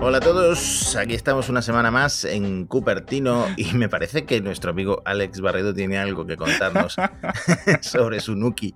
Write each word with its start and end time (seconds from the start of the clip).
Hola 0.00 0.18
a 0.18 0.20
todos, 0.20 0.94
aquí 0.94 1.14
estamos 1.14 1.48
una 1.48 1.60
semana 1.60 1.90
más 1.90 2.24
en 2.24 2.66
Cupertino 2.66 3.46
y 3.56 3.74
me 3.74 3.88
parece 3.88 4.24
que 4.24 4.40
nuestro 4.40 4.70
amigo 4.70 5.02
Alex 5.04 5.40
Barredo 5.40 5.74
tiene 5.74 5.98
algo 5.98 6.24
que 6.24 6.36
contarnos 6.36 6.94
sobre 7.80 8.20
su 8.20 8.36
Nuki. 8.36 8.74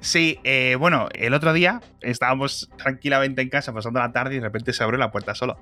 Sí, 0.00 0.40
eh, 0.42 0.76
bueno, 0.76 1.08
el 1.14 1.34
otro 1.34 1.52
día 1.52 1.80
estábamos 2.00 2.68
tranquilamente 2.76 3.42
en 3.42 3.48
casa 3.48 3.72
pasando 3.72 4.00
la 4.00 4.10
tarde 4.10 4.34
y 4.34 4.38
de 4.38 4.42
repente 4.42 4.72
se 4.72 4.82
abrió 4.82 4.98
la 4.98 5.12
puerta 5.12 5.36
solo. 5.36 5.56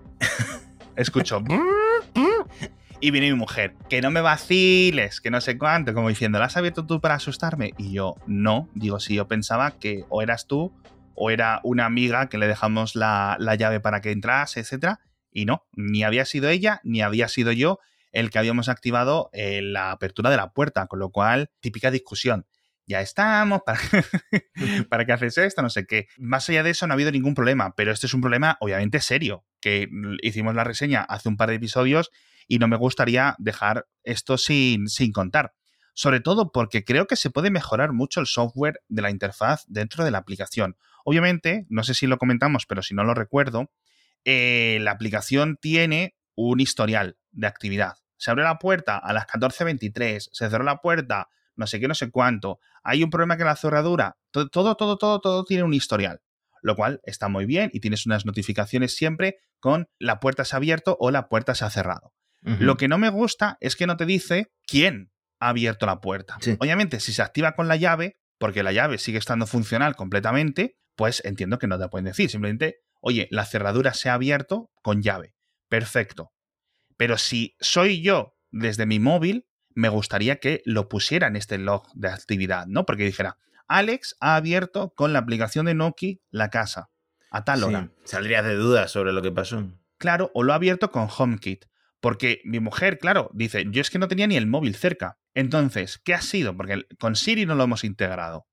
Escucho. 0.96 1.43
y 3.00 3.11
viene 3.11 3.31
mi 3.31 3.36
mujer, 3.36 3.75
que 3.91 4.00
no 4.00 4.11
me 4.11 4.23
vaciles, 4.23 5.21
que 5.21 5.31
no 5.31 5.43
sé 5.43 5.59
cuánto, 5.59 5.93
como 5.93 6.09
diciendo, 6.09 6.39
¿la 6.39 6.46
has 6.46 6.57
abierto 6.57 6.86
tú 6.86 7.00
para 7.00 7.17
asustarme? 7.17 7.75
Y 7.77 7.93
yo, 7.93 8.17
no, 8.27 8.71
digo, 8.75 9.00
sí, 9.00 9.14
yo 9.14 9.29
pensaba 9.29 9.73
que 9.73 10.07
o 10.09 10.23
eras 10.23 10.46
tú 10.46 10.73
o 11.14 11.30
era 11.30 11.61
una 11.64 11.86
amiga 11.86 12.29
que 12.29 12.39
le 12.39 12.46
dejamos 12.46 12.96
la, 12.96 13.36
llave 13.58 13.80
para 13.80 14.00
que 14.00 14.11
entrase, 14.11 14.61
etc. 14.61 14.96
Y 15.30 15.44
no, 15.44 15.66
ni 15.72 16.04
había 16.04 16.25
sido 16.25 16.48
ella, 16.48 16.80
ni 16.85 17.02
había 17.02 17.29
sido 17.29 17.52
yo 17.52 17.79
el 18.12 18.30
que 18.30 18.38
habíamos 18.38 18.68
activado 18.68 19.30
eh, 19.32 19.62
la 19.62 19.90
apertura 19.90 20.30
de 20.30 20.36
la 20.36 20.52
puerta, 20.52 20.86
con 20.86 20.98
lo 20.98 21.11
cual, 21.11 21.50
típica 21.61 21.90
discusión 21.90 22.46
ya 22.86 23.00
estamos, 23.00 23.62
¿para, 23.64 23.79
¿para 24.88 25.07
qué 25.07 25.12
haces 25.12 25.38
esto? 25.38 25.62
No 25.62 25.71
sé 25.71 25.86
qué. 25.86 26.08
Más 26.18 26.48
allá 26.48 26.62
de 26.62 26.71
eso 26.71 26.86
no 26.86 26.93
ha 26.93 26.96
habido 26.96 27.11
ningún 27.11 27.35
problema, 27.35 27.74
pero 27.76 27.93
este 27.93 28.07
es 28.07 28.14
un 28.14 28.21
problema 28.21 28.57
obviamente 28.60 29.00
serio, 29.00 29.44
que 29.60 29.88
hicimos 30.22 30.54
la 30.54 30.64
reseña 30.64 31.02
hace 31.02 31.29
un 31.29 31.36
par 31.36 31.49
de 31.49 31.57
episodios 31.57 32.10
y 32.48 32.58
no 32.58 32.69
me 32.69 32.77
gustaría 32.77 33.34
dejar 33.38 33.86
esto 34.02 34.36
sin, 34.36 34.88
sin 34.88 35.12
contar. 35.12 35.55
Sobre 35.94 36.20
todo 36.20 36.52
porque 36.52 36.84
creo 36.84 37.06
que 37.06 37.16
se 37.16 37.30
puede 37.30 37.50
mejorar 37.50 37.92
mucho 37.92 38.20
el 38.20 38.27
software 38.27 38.80
de 38.88 39.02
la 39.02 39.10
interfaz 39.10 39.64
dentro 39.69 40.05
de 40.05 40.10
la 40.10 40.19
aplicación. 40.19 40.77
Obviamente, 41.05 41.67
no 41.69 41.83
sé 41.83 41.95
si 41.95 42.06
lo 42.06 42.19
comentamos, 42.19 42.67
pero 42.67 42.83
si 42.83 42.95
no 42.95 43.05
lo 43.05 43.14
recuerdo, 43.14 43.70
eh, 44.25 44.78
la 44.81 44.92
aplicación 44.92 45.59
tiene 45.61 46.17
un 46.34 46.61
historial 46.61 47.17
de 47.31 47.47
actividad. 47.47 47.94
Se 48.17 48.31
abre 48.31 48.44
la 48.44 48.59
puerta 48.59 48.98
a 48.98 49.12
las 49.12 49.27
14.23, 49.27 50.28
se 50.33 50.50
cerró 50.50 50.64
la 50.64 50.78
puerta 50.78 51.28
no 51.56 51.67
sé 51.67 51.81
qué, 51.81 51.89
no 51.89 51.94
sé 51.94 52.11
cuánto. 52.11 52.59
Hay 52.83 53.03
un 53.03 53.11
problema 53.11 53.36
que 53.36 53.44
la 53.44 53.56
cerradura, 53.56 54.17
todo, 54.31 54.48
todo, 54.48 54.75
todo, 54.77 54.98
todo, 54.98 55.20
todo 55.20 55.44
tiene 55.44 55.62
un 55.62 55.75
historial, 55.75 56.20
lo 56.62 56.77
cual 56.77 57.00
está 57.05 57.28
muy 57.28 57.47
bien 57.47 57.70
y 57.72 57.81
tienes 57.81 58.06
unas 58.06 58.27
notificaciones 58.27 58.97
siempre 58.97 59.39
con 59.61 59.89
la 59.98 60.20
puerta 60.20 60.44
se 60.44 60.56
ha 60.56 60.59
abierto 60.59 60.97
o 60.98 61.11
la 61.11 61.28
puerta 61.28 61.55
se 61.55 61.64
ha 61.64 61.70
cerrado. 61.70 62.12
Lo 62.44 62.77
que 62.77 62.89
no 62.89 62.98
me 62.98 63.09
gusta 63.09 63.56
es 63.61 63.77
que 63.77 63.87
no 63.87 63.97
te 63.97 64.05
dice 64.05 64.50
quién 64.66 65.12
ha 65.39 65.50
abierto 65.50 65.87
la 65.87 66.00
puerta. 66.00 66.39
Obviamente, 66.59 66.98
si 66.98 67.12
se 67.12 67.22
activa 67.22 67.53
con 67.53 67.69
la 67.69 67.77
llave, 67.77 68.19
porque 68.37 68.64
la 68.64 68.72
llave 68.72 68.98
sigue 68.98 69.19
estando 69.19 69.47
funcional 69.47 69.94
completamente, 69.94 70.77
pues 70.96 71.22
entiendo 71.24 71.58
que 71.58 71.66
no 71.66 71.78
te 71.78 71.88
pueden 71.88 72.06
decir. 72.06 72.30
Simplemente, 72.30 72.80
oye, 73.00 73.28
la 73.30 73.44
cerradura 73.44 73.94
se 73.94 74.08
ha 74.08 74.14
abierto 74.14 74.70
con 74.82 75.02
llave. 75.02 75.34
Perfecto. 75.68 76.32
Pero 76.96 77.18
si 77.18 77.56
soy 77.60 78.02
yo 78.02 78.36
desde 78.50 78.86
mi 78.86 78.98
móvil, 78.98 79.46
me 79.74 79.88
gustaría 79.88 80.36
que 80.36 80.62
lo 80.64 80.88
pusiera 80.88 81.26
en 81.26 81.36
este 81.36 81.58
log 81.58 81.88
de 81.94 82.08
actividad, 82.08 82.66
¿no? 82.66 82.84
Porque 82.84 83.04
dijera, 83.04 83.38
Alex 83.68 84.16
ha 84.20 84.36
abierto 84.36 84.92
con 84.94 85.12
la 85.12 85.20
aplicación 85.20 85.66
de 85.66 85.74
Nokia 85.74 86.18
la 86.30 86.50
casa 86.50 86.90
a 87.30 87.44
tal 87.44 87.64
hora. 87.64 87.90
saldrías 88.04 88.44
de 88.44 88.54
dudas 88.54 88.90
sobre 88.90 89.12
lo 89.12 89.22
que 89.22 89.32
pasó. 89.32 89.72
Claro, 89.96 90.30
o 90.34 90.42
lo 90.42 90.52
ha 90.52 90.56
abierto 90.56 90.90
con 90.90 91.08
HomeKit. 91.08 91.64
Porque 92.00 92.42
mi 92.44 92.60
mujer, 92.60 92.98
claro, 92.98 93.30
dice, 93.32 93.64
yo 93.70 93.80
es 93.80 93.88
que 93.88 93.98
no 93.98 94.08
tenía 94.08 94.26
ni 94.26 94.36
el 94.36 94.46
móvil 94.46 94.74
cerca. 94.74 95.18
Entonces, 95.34 95.98
¿qué 95.98 96.14
ha 96.14 96.20
sido? 96.20 96.56
Porque 96.56 96.84
con 96.98 97.16
Siri 97.16 97.46
no 97.46 97.54
lo 97.54 97.64
hemos 97.64 97.84
integrado. 97.84 98.46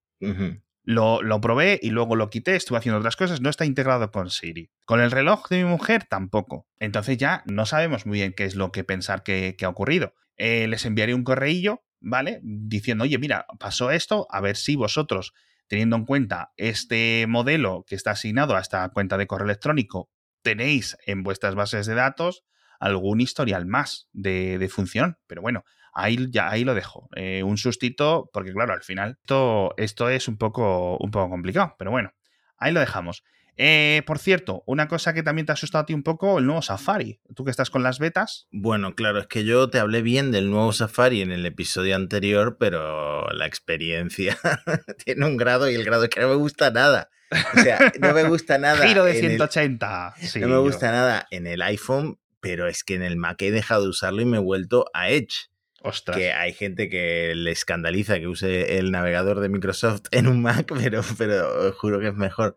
Lo, 0.89 1.21
lo, 1.21 1.39
probé 1.39 1.79
y 1.83 1.91
luego 1.91 2.15
lo 2.15 2.31
quité, 2.31 2.55
estuve 2.55 2.79
haciendo 2.79 2.97
otras 2.97 3.15
cosas, 3.15 3.41
no 3.41 3.49
está 3.51 3.63
integrado 3.63 4.09
con 4.11 4.31
Siri. 4.31 4.71
Con 4.85 5.01
el 5.01 5.11
reloj 5.11 5.47
de 5.47 5.63
mi 5.63 5.69
mujer 5.69 6.05
tampoco. 6.09 6.67
Entonces 6.79 7.17
ya 7.17 7.43
no 7.45 7.67
sabemos 7.67 8.07
muy 8.07 8.17
bien 8.17 8.33
qué 8.35 8.45
es 8.45 8.55
lo 8.55 8.71
que 8.71 8.83
pensar 8.83 9.21
que, 9.21 9.55
que 9.55 9.65
ha 9.65 9.69
ocurrido. 9.69 10.15
Eh, 10.35 10.67
les 10.67 10.85
enviaré 10.85 11.13
un 11.13 11.23
correillo, 11.23 11.83
¿vale? 11.99 12.39
Diciendo, 12.41 13.03
oye, 13.03 13.19
mira, 13.19 13.45
pasó 13.59 13.91
esto, 13.91 14.25
a 14.31 14.41
ver 14.41 14.57
si 14.57 14.75
vosotros, 14.75 15.33
teniendo 15.67 15.95
en 15.95 16.05
cuenta 16.05 16.53
este 16.57 17.25
modelo 17.27 17.85
que 17.87 17.93
está 17.93 18.11
asignado 18.11 18.55
a 18.55 18.59
esta 18.59 18.89
cuenta 18.89 19.19
de 19.19 19.27
correo 19.27 19.45
electrónico, 19.45 20.09
tenéis 20.41 20.97
en 21.05 21.21
vuestras 21.21 21.53
bases 21.53 21.85
de 21.85 21.93
datos 21.93 22.45
algún 22.79 23.21
historial 23.21 23.67
más 23.67 24.09
de, 24.11 24.67
función. 24.71 25.19
Pero 25.27 25.43
bueno, 25.43 25.65
ahí, 25.93 26.27
ya, 26.31 26.49
ahí 26.49 26.63
lo 26.63 26.75
dejo. 26.75 27.09
Eh, 27.15 27.43
un 27.43 27.57
sustito, 27.57 28.29
porque 28.33 28.53
claro, 28.53 28.73
al 28.73 28.83
final 28.83 29.17
esto, 29.21 29.73
esto 29.77 30.09
es 30.09 30.27
un 30.27 30.37
poco, 30.37 30.97
un 30.97 31.11
poco 31.11 31.29
complicado, 31.29 31.75
pero 31.77 31.91
bueno, 31.91 32.11
ahí 32.57 32.71
lo 32.71 32.79
dejamos. 32.79 33.23
Eh, 33.61 34.03
por 34.05 34.19
cierto, 34.19 34.63
una 34.67 34.87
cosa 34.87 35.13
que 35.13 35.21
también 35.21 35.45
te 35.45 35.51
ha 35.51 35.53
asustado 35.53 35.81
a 35.81 35.85
ti 35.85 35.93
un 35.93 36.01
poco, 36.01 36.39
el 36.39 36.45
nuevo 36.45 36.61
Safari. 36.61 37.19
Tú 37.35 37.43
que 37.43 37.51
estás 37.51 37.69
con 37.69 37.83
las 37.83 37.99
betas. 37.99 38.47
Bueno, 38.51 38.95
claro, 38.95 39.19
es 39.19 39.27
que 39.27 39.43
yo 39.43 39.69
te 39.69 39.79
hablé 39.79 40.01
bien 40.01 40.31
del 40.31 40.49
nuevo 40.49 40.71
Safari 40.71 41.21
en 41.21 41.33
el 41.33 41.45
episodio 41.45 41.97
anterior, 41.97 42.55
pero 42.57 43.29
la 43.33 43.45
experiencia 43.45 44.37
tiene 45.05 45.25
un 45.25 45.35
grado 45.35 45.69
y 45.69 45.75
el 45.75 45.83
grado 45.83 46.05
es 46.05 46.09
que 46.09 46.21
no 46.21 46.29
me 46.29 46.35
gusta 46.35 46.71
nada. 46.71 47.09
O 47.53 47.59
sea, 47.59 47.91
no 47.99 48.13
me 48.13 48.23
gusta 48.23 48.57
nada. 48.59 48.87
Giro 48.87 49.03
de 49.03 49.15
180. 49.15 50.13
no 50.39 50.47
me 50.47 50.57
gusta 50.59 50.93
nada 50.93 51.27
en 51.29 51.45
el 51.45 51.61
iPhone, 51.61 52.17
pero 52.39 52.65
es 52.69 52.85
que 52.85 52.95
en 52.95 53.03
el 53.03 53.17
Mac 53.17 53.41
he 53.41 53.51
dejado 53.51 53.83
de 53.83 53.89
usarlo 53.89 54.21
y 54.21 54.25
me 54.25 54.37
he 54.37 54.41
vuelto 54.41 54.85
a 54.93 55.09
Edge. 55.09 55.48
Ostras. 55.81 56.17
Que 56.17 56.31
hay 56.31 56.53
gente 56.53 56.89
que 56.89 57.33
le 57.35 57.51
escandaliza 57.51 58.19
que 58.19 58.27
use 58.27 58.77
el 58.77 58.91
navegador 58.91 59.39
de 59.39 59.49
Microsoft 59.49 60.03
en 60.11 60.27
un 60.27 60.41
Mac, 60.41 60.71
pero, 60.81 61.01
pero 61.17 61.71
juro 61.73 61.99
que 61.99 62.07
es 62.07 62.15
mejor. 62.15 62.55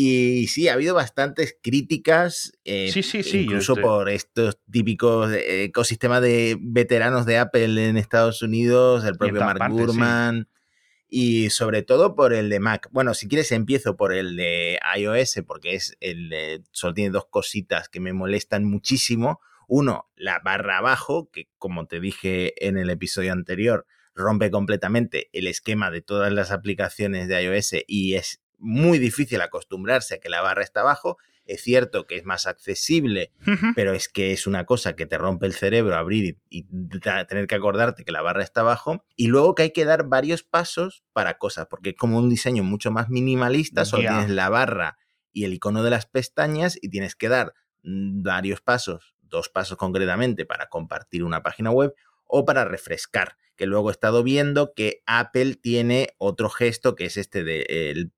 Y 0.00 0.46
sí, 0.46 0.68
ha 0.68 0.74
habido 0.74 0.94
bastantes 0.94 1.56
críticas, 1.60 2.52
eh, 2.64 2.90
sí, 2.92 3.02
sí, 3.02 3.24
sí, 3.24 3.40
incluso 3.40 3.74
por 3.74 4.08
estos 4.08 4.58
típicos 4.70 5.32
eh, 5.32 5.64
ecosistemas 5.64 6.22
de 6.22 6.56
veteranos 6.60 7.26
de 7.26 7.38
Apple 7.38 7.88
en 7.88 7.96
Estados 7.96 8.42
Unidos, 8.42 9.04
el 9.04 9.16
propio 9.16 9.40
Mark 9.40 9.72
Gurman, 9.72 10.48
y 11.08 11.50
sobre 11.50 11.82
todo 11.82 12.14
por 12.14 12.32
el 12.32 12.48
de 12.48 12.60
Mac. 12.60 12.88
Bueno, 12.92 13.12
si 13.12 13.26
quieres 13.26 13.50
empiezo 13.50 13.96
por 13.96 14.14
el 14.14 14.36
de 14.36 14.78
iOS, 14.96 15.40
porque 15.44 15.74
es 15.74 15.96
el 15.98 16.28
de, 16.28 16.62
solo 16.70 16.94
tiene 16.94 17.10
dos 17.10 17.26
cositas 17.28 17.88
que 17.88 17.98
me 17.98 18.12
molestan 18.12 18.64
muchísimo. 18.64 19.40
Uno, 19.68 20.10
la 20.16 20.40
barra 20.40 20.78
abajo, 20.78 21.30
que 21.30 21.48
como 21.58 21.86
te 21.86 22.00
dije 22.00 22.66
en 22.66 22.78
el 22.78 22.90
episodio 22.90 23.32
anterior, 23.32 23.86
rompe 24.14 24.50
completamente 24.50 25.28
el 25.32 25.46
esquema 25.46 25.90
de 25.90 26.00
todas 26.00 26.32
las 26.32 26.50
aplicaciones 26.50 27.28
de 27.28 27.42
iOS 27.42 27.74
y 27.86 28.14
es 28.14 28.40
muy 28.58 28.98
difícil 28.98 29.40
acostumbrarse 29.40 30.16
a 30.16 30.18
que 30.18 30.30
la 30.30 30.40
barra 30.40 30.62
está 30.62 30.80
abajo. 30.80 31.18
Es 31.44 31.62
cierto 31.62 32.06
que 32.06 32.16
es 32.16 32.24
más 32.24 32.46
accesible, 32.46 33.32
pero 33.74 33.94
es 33.94 34.08
que 34.08 34.32
es 34.32 34.46
una 34.46 34.66
cosa 34.66 34.96
que 34.96 35.06
te 35.06 35.16
rompe 35.16 35.46
el 35.46 35.54
cerebro 35.54 35.96
abrir 35.96 36.38
y, 36.50 36.64
tener 37.00 37.46
que 37.46 37.54
acordarte 37.54 38.04
que 38.04 38.12
la 38.12 38.20
barra 38.20 38.42
está 38.42 38.60
abajo. 38.60 39.04
Y 39.16 39.28
luego 39.28 39.54
que 39.54 39.62
hay 39.62 39.70
que 39.70 39.86
dar 39.86 40.08
varios 40.08 40.42
pasos 40.42 41.04
para 41.12 41.38
cosas, 41.38 41.66
porque 41.68 41.90
es 41.90 41.96
como 41.96 42.18
un 42.18 42.28
diseño 42.28 42.64
mucho 42.64 42.90
más 42.90 43.08
minimalista, 43.08 43.86
solo 43.86 44.02
tienes 44.02 44.30
la 44.30 44.50
barra 44.50 44.98
y 45.32 45.44
el 45.44 45.54
icono 45.54 45.82
de 45.82 45.90
las 45.90 46.06
pestañas 46.06 46.78
y 46.82 46.90
tienes 46.90 47.14
que 47.14 47.28
dar 47.28 47.54
mm, 47.82 48.22
varios 48.22 48.60
pasos, 48.60 49.14
dos 49.28 49.48
pasos 49.48 49.76
concretamente 49.76 50.44
para 50.44 50.68
compartir 50.68 51.24
una 51.24 51.42
página 51.42 51.70
web 51.70 51.94
o 52.24 52.44
para 52.44 52.64
refrescar. 52.64 53.36
Que 53.56 53.66
luego 53.66 53.90
he 53.90 53.92
estado 53.92 54.22
viendo 54.22 54.72
que 54.74 55.02
Apple 55.06 55.56
tiene 55.56 56.14
otro 56.18 56.48
gesto 56.48 56.94
que 56.94 57.06
es 57.06 57.16
este 57.16 57.42
de 57.42 58.10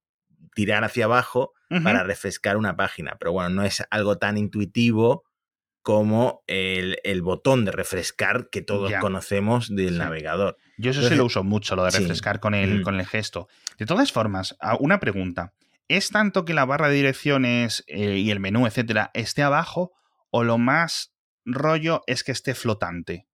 tirar 0.54 0.84
hacia 0.84 1.06
abajo 1.06 1.53
para 1.82 2.03
refrescar 2.03 2.56
una 2.56 2.76
página. 2.76 3.16
Pero 3.19 3.32
bueno, 3.32 3.50
no 3.50 3.65
es 3.65 3.82
algo 3.91 4.19
tan 4.19 4.37
intuitivo 4.37 5.25
como 5.82 6.43
el, 6.47 7.22
botón 7.22 7.65
de 7.65 7.72
refrescar 7.72 8.49
que 8.50 8.62
todos 8.62 8.93
conocemos 9.00 9.75
del 9.75 9.99
navegador. 9.99 10.56
Yo 10.76 10.91
eso 10.91 11.09
sí 11.09 11.15
lo 11.15 11.25
uso 11.25 11.43
mucho, 11.44 11.76
lo 11.76 11.84
de 11.84 11.91
refrescar 11.91 12.41
con, 12.41 12.54
el, 12.54 12.82
con 12.82 12.99
el 12.99 13.06
gesto. 13.06 13.49
De 13.78 13.87
todas 13.87 14.12
formas, 14.12 14.56
una 14.79 15.00
pregunta. 15.00 15.55
¿Es 15.88 16.11
tanto 16.11 16.44
que 16.44 16.55
la 16.55 16.64
barra 16.64 16.88
de 16.88 16.94
direcciones 16.94 17.82
eh, 17.88 18.19
y 18.19 18.31
el 18.31 18.38
menú, 18.38 18.67
etcétera, 18.67 19.11
esté 19.12 19.43
abajo 19.43 19.93
o 20.31 20.44
lo 20.44 20.59
más 20.59 21.12
rollo 21.44 22.03
es 22.06 22.25
que 22.25 22.32
esté 22.32 22.55
flotante? 22.55 23.27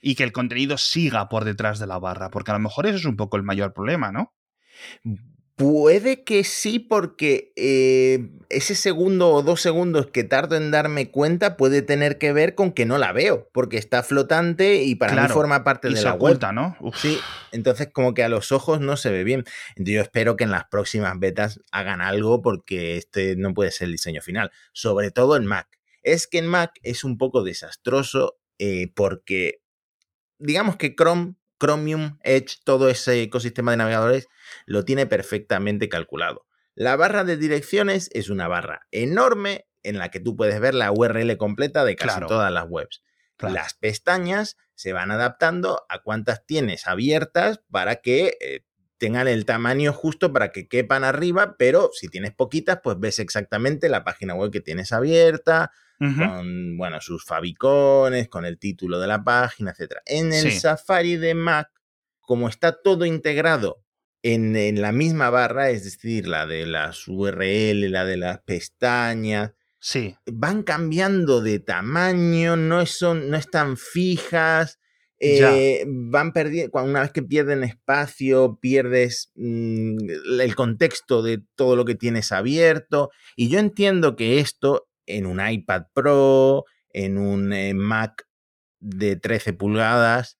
Y 0.00 0.14
que 0.14 0.24
el 0.24 0.32
contenido 0.32 0.78
siga 0.78 1.28
por 1.28 1.44
detrás 1.44 1.78
de 1.78 1.86
la 1.86 1.98
barra, 1.98 2.30
porque 2.30 2.50
a 2.50 2.54
lo 2.54 2.60
mejor 2.60 2.86
eso 2.86 2.96
es 2.96 3.04
un 3.04 3.16
poco 3.16 3.36
el 3.36 3.42
mayor 3.42 3.72
problema, 3.72 4.12
¿no? 4.12 4.34
Puede 5.58 6.22
que 6.22 6.44
sí, 6.44 6.78
porque 6.78 7.52
eh, 7.56 8.30
ese 8.48 8.76
segundo 8.76 9.30
o 9.30 9.42
dos 9.42 9.60
segundos 9.60 10.06
que 10.06 10.22
tardo 10.22 10.54
en 10.54 10.70
darme 10.70 11.10
cuenta 11.10 11.56
puede 11.56 11.82
tener 11.82 12.16
que 12.16 12.32
ver 12.32 12.54
con 12.54 12.70
que 12.70 12.86
no 12.86 12.96
la 12.96 13.10
veo, 13.10 13.50
porque 13.52 13.76
está 13.76 14.04
flotante 14.04 14.84
y 14.84 14.94
para 14.94 15.20
mí 15.20 15.28
forma 15.30 15.64
parte 15.64 15.88
de 15.88 16.00
la 16.00 16.14
oculta, 16.14 16.52
¿no? 16.52 16.76
Sí, 16.94 17.18
entonces 17.50 17.88
como 17.92 18.14
que 18.14 18.22
a 18.22 18.28
los 18.28 18.52
ojos 18.52 18.80
no 18.80 18.96
se 18.96 19.10
ve 19.10 19.24
bien. 19.24 19.42
Entonces 19.70 19.94
yo 19.96 20.00
espero 20.00 20.36
que 20.36 20.44
en 20.44 20.52
las 20.52 20.66
próximas 20.66 21.18
betas 21.18 21.60
hagan 21.72 22.02
algo 22.02 22.40
porque 22.40 22.96
este 22.96 23.34
no 23.34 23.52
puede 23.52 23.72
ser 23.72 23.86
el 23.86 23.92
diseño 23.92 24.22
final, 24.22 24.52
sobre 24.72 25.10
todo 25.10 25.36
en 25.36 25.44
Mac. 25.44 25.77
Es 26.12 26.26
que 26.26 26.38
en 26.38 26.46
Mac 26.46 26.72
es 26.82 27.04
un 27.04 27.18
poco 27.18 27.42
desastroso 27.42 28.38
eh, 28.58 28.92
porque 28.94 29.62
digamos 30.38 30.76
que 30.76 30.94
Chrome 30.94 31.36
Chromium, 31.60 32.18
Edge, 32.22 32.58
todo 32.64 32.88
ese 32.88 33.22
ecosistema 33.22 33.72
de 33.72 33.78
navegadores 33.78 34.28
lo 34.66 34.84
tiene 34.84 35.06
perfectamente 35.06 35.88
calculado. 35.88 36.46
La 36.74 36.96
barra 36.96 37.24
de 37.24 37.36
direcciones 37.36 38.08
es 38.12 38.30
una 38.30 38.46
barra 38.46 38.86
enorme 38.92 39.66
en 39.82 39.98
la 39.98 40.10
que 40.10 40.20
tú 40.20 40.36
puedes 40.36 40.60
ver 40.60 40.74
la 40.74 40.92
URL 40.92 41.36
completa 41.36 41.84
de 41.84 41.96
casi 41.96 42.20
todas 42.26 42.52
las 42.52 42.66
webs. 42.68 43.02
Las 43.40 43.74
pestañas 43.74 44.56
se 44.74 44.92
van 44.92 45.10
adaptando 45.10 45.84
a 45.88 46.02
cuántas 46.02 46.44
tienes 46.44 46.86
abiertas 46.86 47.60
para 47.70 47.96
que 47.96 48.36
eh, 48.40 48.64
tengan 48.98 49.28
el 49.28 49.44
tamaño 49.44 49.92
justo 49.92 50.32
para 50.32 50.50
que 50.50 50.68
quepan 50.68 51.04
arriba, 51.04 51.56
pero 51.56 51.90
si 51.92 52.08
tienes 52.08 52.32
poquitas, 52.32 52.80
pues 52.82 52.98
ves 52.98 53.20
exactamente 53.20 53.88
la 53.88 54.04
página 54.04 54.34
web 54.34 54.50
que 54.50 54.60
tienes 54.60 54.92
abierta, 54.92 55.70
con 55.98 56.76
bueno, 56.76 57.00
sus 57.00 57.24
fabicones, 57.24 58.28
con 58.28 58.44
el 58.44 58.58
título 58.58 59.00
de 59.00 59.08
la 59.08 59.22
página, 59.22 59.74
etc. 59.76 59.96
En 60.06 60.32
el 60.32 60.52
Safari 60.52 61.16
de 61.16 61.34
Mac, 61.34 61.70
como 62.20 62.48
está 62.48 62.80
todo 62.80 63.04
integrado 63.04 63.82
en, 64.22 64.54
en, 64.56 64.80
la 64.80 64.92
misma 64.92 65.30
barra, 65.30 65.70
es 65.70 65.84
decir, 65.84 66.28
la 66.28 66.46
de 66.46 66.66
las 66.66 67.08
URL, 67.08 67.90
la 67.90 68.04
de 68.04 68.16
las 68.16 68.40
pestañas, 68.42 69.52
sí. 69.80 70.14
van 70.26 70.62
cambiando 70.62 71.40
de 71.40 71.58
tamaño, 71.58 72.56
no, 72.56 72.84
son, 72.86 73.30
no 73.30 73.36
están 73.36 73.76
fijas. 73.76 74.78
Eh, 75.20 75.84
van 75.88 76.32
perdiendo, 76.32 76.80
una 76.80 77.00
vez 77.00 77.10
que 77.10 77.24
pierden 77.24 77.64
espacio, 77.64 78.60
pierdes 78.62 79.32
mm, 79.34 79.96
el 80.40 80.54
contexto 80.54 81.22
de 81.22 81.42
todo 81.56 81.74
lo 81.74 81.84
que 81.84 81.96
tienes 81.96 82.30
abierto. 82.30 83.10
Y 83.34 83.48
yo 83.48 83.58
entiendo 83.58 84.14
que 84.14 84.38
esto 84.38 84.87
en 85.08 85.26
un 85.26 85.46
iPad 85.46 85.86
Pro, 85.92 86.64
en 86.90 87.18
un 87.18 87.52
eh, 87.52 87.74
Mac 87.74 88.26
de 88.80 89.16
13 89.16 89.52
pulgadas, 89.52 90.38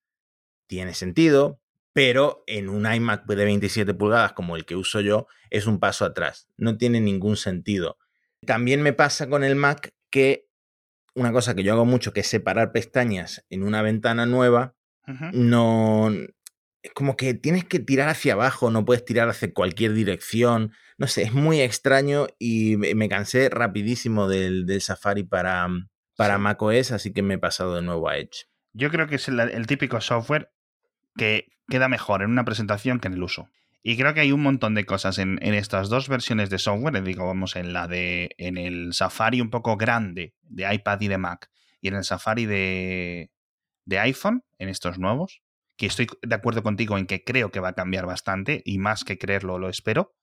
tiene 0.66 0.94
sentido, 0.94 1.60
pero 1.92 2.44
en 2.46 2.68
un 2.68 2.86
iMac 2.92 3.26
de 3.26 3.44
27 3.44 3.92
pulgadas 3.94 4.32
como 4.32 4.54
el 4.54 4.64
que 4.64 4.76
uso 4.76 5.00
yo, 5.00 5.26
es 5.50 5.66
un 5.66 5.80
paso 5.80 6.04
atrás. 6.04 6.48
No 6.56 6.76
tiene 6.78 7.00
ningún 7.00 7.36
sentido. 7.36 7.98
También 8.46 8.82
me 8.82 8.92
pasa 8.92 9.28
con 9.28 9.42
el 9.42 9.56
Mac 9.56 9.92
que 10.10 10.46
una 11.14 11.32
cosa 11.32 11.54
que 11.54 11.64
yo 11.64 11.72
hago 11.72 11.84
mucho, 11.84 12.12
que 12.12 12.20
es 12.20 12.28
separar 12.28 12.70
pestañas 12.70 13.44
en 13.50 13.64
una 13.64 13.82
ventana 13.82 14.26
nueva, 14.26 14.74
no... 15.32 16.10
Es 16.82 16.92
como 16.92 17.16
que 17.16 17.34
tienes 17.34 17.64
que 17.64 17.80
tirar 17.80 18.08
hacia 18.08 18.34
abajo, 18.34 18.70
no 18.70 18.84
puedes 18.84 19.04
tirar 19.04 19.28
hacia 19.28 19.52
cualquier 19.52 19.94
dirección. 19.94 20.72
No 20.98 21.06
sé, 21.06 21.22
es 21.22 21.32
muy 21.32 21.60
extraño 21.60 22.26
y 22.40 22.76
me 22.76 23.08
cansé 23.08 23.48
rapidísimo 23.48 24.28
del, 24.28 24.80
Safari 24.80 25.22
para, 25.22 25.68
para 26.16 26.38
macOS, 26.38 26.90
así 26.90 27.12
que 27.12 27.22
me 27.22 27.34
he 27.34 27.38
pasado 27.38 27.76
de 27.76 27.82
nuevo 27.82 28.08
a 28.08 28.18
Edge. 28.18 28.46
Yo 28.72 28.90
creo 28.90 29.06
que 29.06 29.14
es 29.14 29.28
el 29.28 29.66
típico 29.68 30.00
software 30.00 30.50
que 31.16 31.52
queda 31.68 31.88
mejor 31.88 32.22
en 32.22 32.30
una 32.30 32.44
presentación 32.44 32.98
que 32.98 33.06
en 33.06 33.14
el 33.14 33.22
uso. 33.22 33.48
Y 33.82 33.96
creo 33.96 34.12
que 34.12 34.20
hay 34.20 34.32
un 34.32 34.42
montón 34.42 34.74
de 34.74 34.84
cosas 34.84 35.18
en, 35.18 35.38
estas 35.40 35.88
dos 35.88 36.08
versiones 36.08 36.50
de 36.50 36.58
software, 36.58 37.02
digo, 37.04 37.26
vamos, 37.26 37.54
en 37.54 37.72
la 37.72 37.86
de 37.86 38.34
en 38.36 38.58
el 38.58 38.92
Safari 38.92 39.40
un 39.40 39.50
poco 39.50 39.76
grande 39.76 40.34
de 40.42 40.72
iPad 40.74 41.00
y 41.00 41.08
de 41.08 41.18
Mac 41.18 41.48
y 41.80 41.88
en 41.88 41.94
el 41.94 42.04
Safari 42.04 42.44
de, 42.44 43.30
de 43.84 43.98
iPhone, 44.00 44.44
en 44.58 44.68
estos 44.68 44.98
nuevos, 44.98 45.42
que 45.76 45.86
estoy 45.86 46.08
de 46.22 46.34
acuerdo 46.34 46.64
contigo 46.64 46.98
en 46.98 47.06
que 47.06 47.22
creo 47.22 47.52
que 47.52 47.60
va 47.60 47.68
a 47.68 47.74
cambiar 47.74 48.04
bastante 48.04 48.62
y 48.64 48.78
más 48.78 49.04
que 49.04 49.16
creerlo 49.16 49.58
lo 49.58 49.68
espero, 49.68 50.17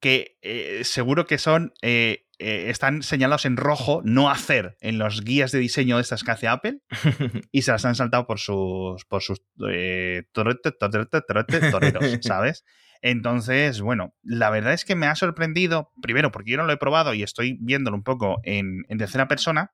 que 0.00 0.38
eh, 0.42 0.80
seguro 0.84 1.26
que 1.26 1.38
son 1.38 1.72
eh, 1.82 2.26
eh, 2.42 2.70
están 2.70 3.02
señalados 3.02 3.44
en 3.44 3.58
rojo 3.58 4.00
no 4.02 4.30
hacer 4.30 4.78
en 4.80 4.96
los 4.96 5.22
guías 5.22 5.52
de 5.52 5.58
diseño 5.58 5.96
de 5.96 6.02
estas 6.02 6.24
que 6.24 6.30
hace 6.30 6.48
Apple 6.48 6.78
y 7.52 7.62
se 7.62 7.70
las 7.70 7.84
han 7.84 7.94
saltado 7.94 8.26
por 8.26 8.38
sus 8.38 9.04
por 9.04 9.22
sus 9.22 9.42
eh, 9.70 10.22
toreros, 10.32 10.58
¿sabes? 12.22 12.64
Entonces, 13.02 13.82
bueno, 13.82 14.14
la 14.22 14.48
verdad 14.48 14.72
es 14.72 14.86
que 14.86 14.94
me 14.94 15.06
ha 15.06 15.16
sorprendido, 15.16 15.92
primero 16.00 16.32
porque 16.32 16.52
yo 16.52 16.56
no 16.56 16.64
lo 16.64 16.72
he 16.72 16.78
probado 16.78 17.12
y 17.12 17.22
estoy 17.22 17.58
viéndolo 17.60 17.96
un 17.96 18.04
poco 18.04 18.40
en, 18.42 18.84
tercera 18.98 19.28
persona, 19.28 19.72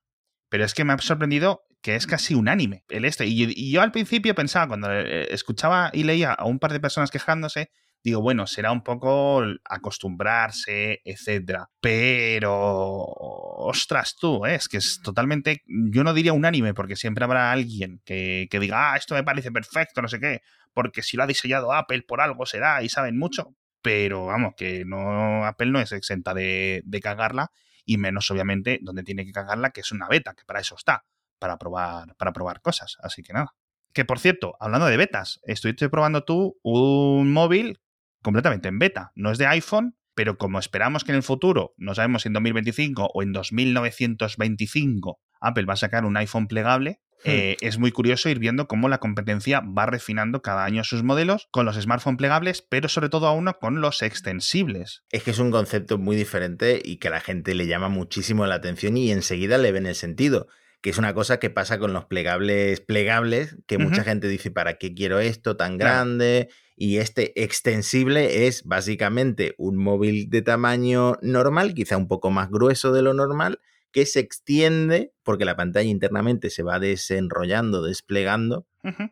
pero 0.49 0.65
es 0.65 0.75
que 0.75 0.85
me 0.85 0.93
ha 0.93 0.99
sorprendido 0.99 1.63
que 1.83 1.95
es 1.95 2.09
casi 2.09 2.35
unánime 2.35 2.85
el 2.89 3.05
este. 3.05 3.27
Y, 3.27 3.45
y 3.49 3.71
yo 3.71 3.81
al 3.81 3.93
principio 3.93 4.35
pensaba, 4.35 4.67
cuando 4.67 4.93
escuchaba 4.93 5.91
y 5.93 6.03
leía 6.03 6.33
a 6.33 6.47
un 6.47 6.59
par 6.59 6.73
de 6.73 6.81
personas 6.81 7.13
quejándose, 7.13 7.71
digo, 8.03 8.21
bueno, 8.23 8.47
será 8.47 8.73
un 8.73 8.83
poco 8.83 9.43
acostumbrarse, 9.65 11.01
etcétera. 11.05 11.69
Pero, 11.81 12.53
ostras, 12.57 14.17
tú, 14.17 14.47
¿eh? 14.47 14.55
es 14.55 14.69
que 14.69 14.77
es 14.77 15.01
totalmente, 15.03 15.63
yo 15.67 16.05
no 16.05 16.15
diría 16.15 16.33
unánime, 16.33 16.75
porque 16.75 16.97
siempre 16.97 17.25
habrá 17.25 17.53
alguien 17.53 18.01
que, 18.05 18.49
diga, 18.53 18.93
ah, 18.93 18.97
esto 18.97 19.15
me 19.15 19.25
parece 19.25 19.51
perfecto, 19.51 20.03
no 20.03 20.09
sé 20.09 20.21
qué, 20.21 20.43
porque 20.73 21.03
si 21.03 21.17
lo 21.17 21.25
ha 21.25 21.27
diseñado 21.27 21.73
Apple 21.73 22.03
por 22.03 22.21
algo 22.21 22.47
será 22.47 22.83
y 22.83 22.89
saben 22.89 23.19
mucho. 23.19 23.55
Pero 23.83 24.27
vamos, 24.27 24.55
que 24.57 24.85
no, 24.85 25.45
Apple 25.45 25.71
no 25.71 25.81
es 25.81 25.93
exenta 25.93 26.35
de, 26.35 26.83
de 26.85 27.01
cagarla, 27.01 27.51
y 27.87 27.99
menos 27.99 28.31
obviamente 28.31 28.81
donde 28.83 29.05
tiene 29.05 29.25
que 29.25 29.33
cagarla, 29.33 29.71
que 29.71 29.81
es 29.81 29.93
una 29.93 30.09
beta, 30.09 30.35
que 30.35 30.45
para 30.45 30.61
eso 30.61 30.75
está, 30.75 31.05
para 31.39 31.57
probar, 31.57 32.15
para 32.17 32.33
probar 32.33 32.61
cosas. 32.61 32.97
Así 33.01 33.23
que 33.23 33.33
nada. 33.33 33.55
Que 33.93 34.05
por 34.05 34.19
cierto, 34.19 34.57
hablando 34.61 34.87
de 34.87 34.97
betas, 34.99 35.41
estuviste 35.45 35.89
probando 35.89 36.25
tú 36.25 36.59
un 36.63 37.33
móvil 37.33 37.81
completamente 38.27 38.67
en 38.67 38.81
beta. 38.81 39.13
No 39.15 39.31
es 39.31 39.39
de 39.39 39.47
iPhone, 39.47 39.97
pero 40.17 40.37
como 40.37 40.59
esperamos 40.59 41.05
que 41.05 41.13
en 41.13 41.17
el 41.17 41.23
futuro, 41.23 41.75
no 41.77 41.95
sabemos 41.95 42.23
si 42.23 42.29
en 42.29 42.33
2025 42.33 43.09
o 43.15 43.23
en 43.23 43.33
2925, 43.33 45.21
Apple 45.41 45.65
va 45.65 45.75
a 45.75 45.77
sacar 45.77 46.05
un 46.05 46.17
iPhone 46.17 46.49
plegable, 46.49 46.99
hmm. 47.25 47.31
eh, 47.31 47.57
es 47.61 47.79
muy 47.79 47.93
curioso 47.93 48.29
ir 48.29 48.41
viendo 48.41 48.67
cómo 48.67 48.89
la 48.89 48.99
competencia 48.99 49.61
va 49.61 49.87
refinando 49.87 50.43
cada 50.43 50.65
año 50.65 50.83
sus 50.83 51.05
modelos 51.05 51.47
con 51.53 51.67
los 51.67 51.77
smartphones 51.77 52.19
plegables, 52.19 52.63
pero 52.69 52.89
sobre 52.89 53.11
todo 53.11 53.29
a 53.29 53.33
uno 53.33 53.55
con 53.61 53.81
los 53.81 54.03
extensibles. 54.03 55.05
Es 55.13 55.23
que 55.23 55.31
es 55.31 55.39
un 55.39 55.53
concepto 55.53 55.97
muy 55.97 56.17
diferente 56.17 56.83
y 56.85 56.97
que 56.97 57.07
a 57.07 57.13
la 57.13 57.21
gente 57.21 57.55
le 57.55 57.69
llama 57.69 57.89
muchísimo 57.91 58.45
la 58.47 58.57
atención 58.57 58.97
y 58.97 59.13
enseguida 59.13 59.57
le 59.57 59.71
ven 59.71 59.87
el 59.87 59.95
sentido 59.95 60.49
que 60.81 60.91
es 60.91 60.99
una 60.99 61.15
cosa 61.15 61.39
que 61.39 61.51
pasa 61.51 61.79
con 61.79 61.93
los 61.93 62.05
plegables 62.05 62.81
plegables, 62.81 63.57
que 63.67 63.79
mucha 63.79 64.05
gente 64.05 64.29
dice, 64.29 64.51
¿para 64.51 64.75
qué 64.75 64.95
quiero 64.95 65.19
esto 65.19 65.57
tan 65.57 65.79
grande? 65.79 66.49
Y 66.77 66.99
este 66.99 67.43
extensible 67.43 68.47
es 68.47 68.63
básicamente 68.65 69.55
un 69.59 69.77
móvil 69.77 70.29
de 70.31 70.43
tamaño 70.43 71.17
normal, 71.23 71.75
quizá 71.75 71.97
un 71.97 72.07
poco 72.07 72.31
más 72.31 72.51
grueso 72.51 72.93
de 72.93 73.03
lo 73.03 73.15
normal, 73.15 73.61
que 73.91 74.05
se 74.05 74.21
extiende 74.21 75.13
porque 75.23 75.47
la 75.47 75.57
pantalla 75.57 75.89
internamente 75.89 76.51
se 76.51 76.63
va 76.63 76.79
desenrollando, 76.79 77.83
desplegando, 77.83 78.67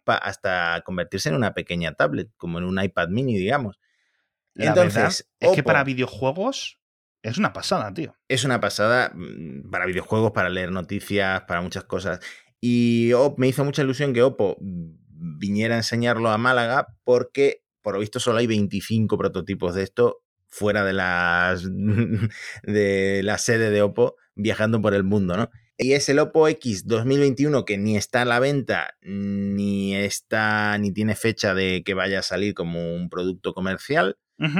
hasta 0.06 0.82
convertirse 0.84 1.30
en 1.30 1.36
una 1.36 1.54
pequeña 1.54 1.94
tablet, 1.94 2.30
como 2.36 2.58
en 2.58 2.64
un 2.64 2.80
iPad 2.80 3.08
mini, 3.08 3.36
digamos. 3.36 3.80
Entonces, 4.54 5.28
es 5.40 5.50
que 5.52 5.62
para 5.62 5.82
videojuegos 5.84 6.78
es 7.24 7.38
una 7.38 7.52
pasada, 7.52 7.92
tío. 7.92 8.14
Es 8.28 8.44
una 8.44 8.60
pasada 8.60 9.10
mm, 9.14 9.70
para 9.70 9.86
videojuegos, 9.86 10.32
para 10.32 10.50
leer 10.50 10.70
noticias, 10.70 11.42
para 11.42 11.62
muchas 11.62 11.84
cosas. 11.84 12.20
Y 12.60 13.12
me 13.38 13.48
hizo 13.48 13.64
mucha 13.64 13.82
ilusión 13.82 14.12
que 14.12 14.22
Oppo 14.22 14.56
viniera 14.60 15.74
a 15.74 15.78
enseñarlo 15.78 16.28
a 16.28 16.38
Málaga 16.38 16.86
porque, 17.02 17.62
por 17.82 17.94
lo 17.94 18.00
visto, 18.00 18.20
solo 18.20 18.38
hay 18.38 18.46
25 18.46 19.16
prototipos 19.16 19.74
de 19.74 19.82
esto 19.82 20.22
fuera 20.48 20.84
de, 20.84 20.92
las, 20.92 21.64
de 22.62 23.22
la 23.24 23.38
sede 23.38 23.70
de 23.70 23.82
Oppo 23.82 24.16
viajando 24.34 24.80
por 24.82 24.94
el 24.94 25.04
mundo, 25.04 25.36
¿no? 25.36 25.50
Y 25.76 25.94
es 25.94 26.08
el 26.08 26.20
Oppo 26.20 26.46
X 26.46 26.86
2021 26.86 27.64
que 27.64 27.78
ni 27.78 27.96
está 27.96 28.22
a 28.22 28.24
la 28.24 28.38
venta, 28.38 28.94
ni 29.02 29.96
está, 29.96 30.78
ni 30.78 30.92
tiene 30.92 31.16
fecha 31.16 31.52
de 31.54 31.82
que 31.84 31.94
vaya 31.94 32.20
a 32.20 32.22
salir 32.22 32.54
como 32.54 32.94
un 32.94 33.08
producto 33.08 33.54
comercial. 33.54 34.16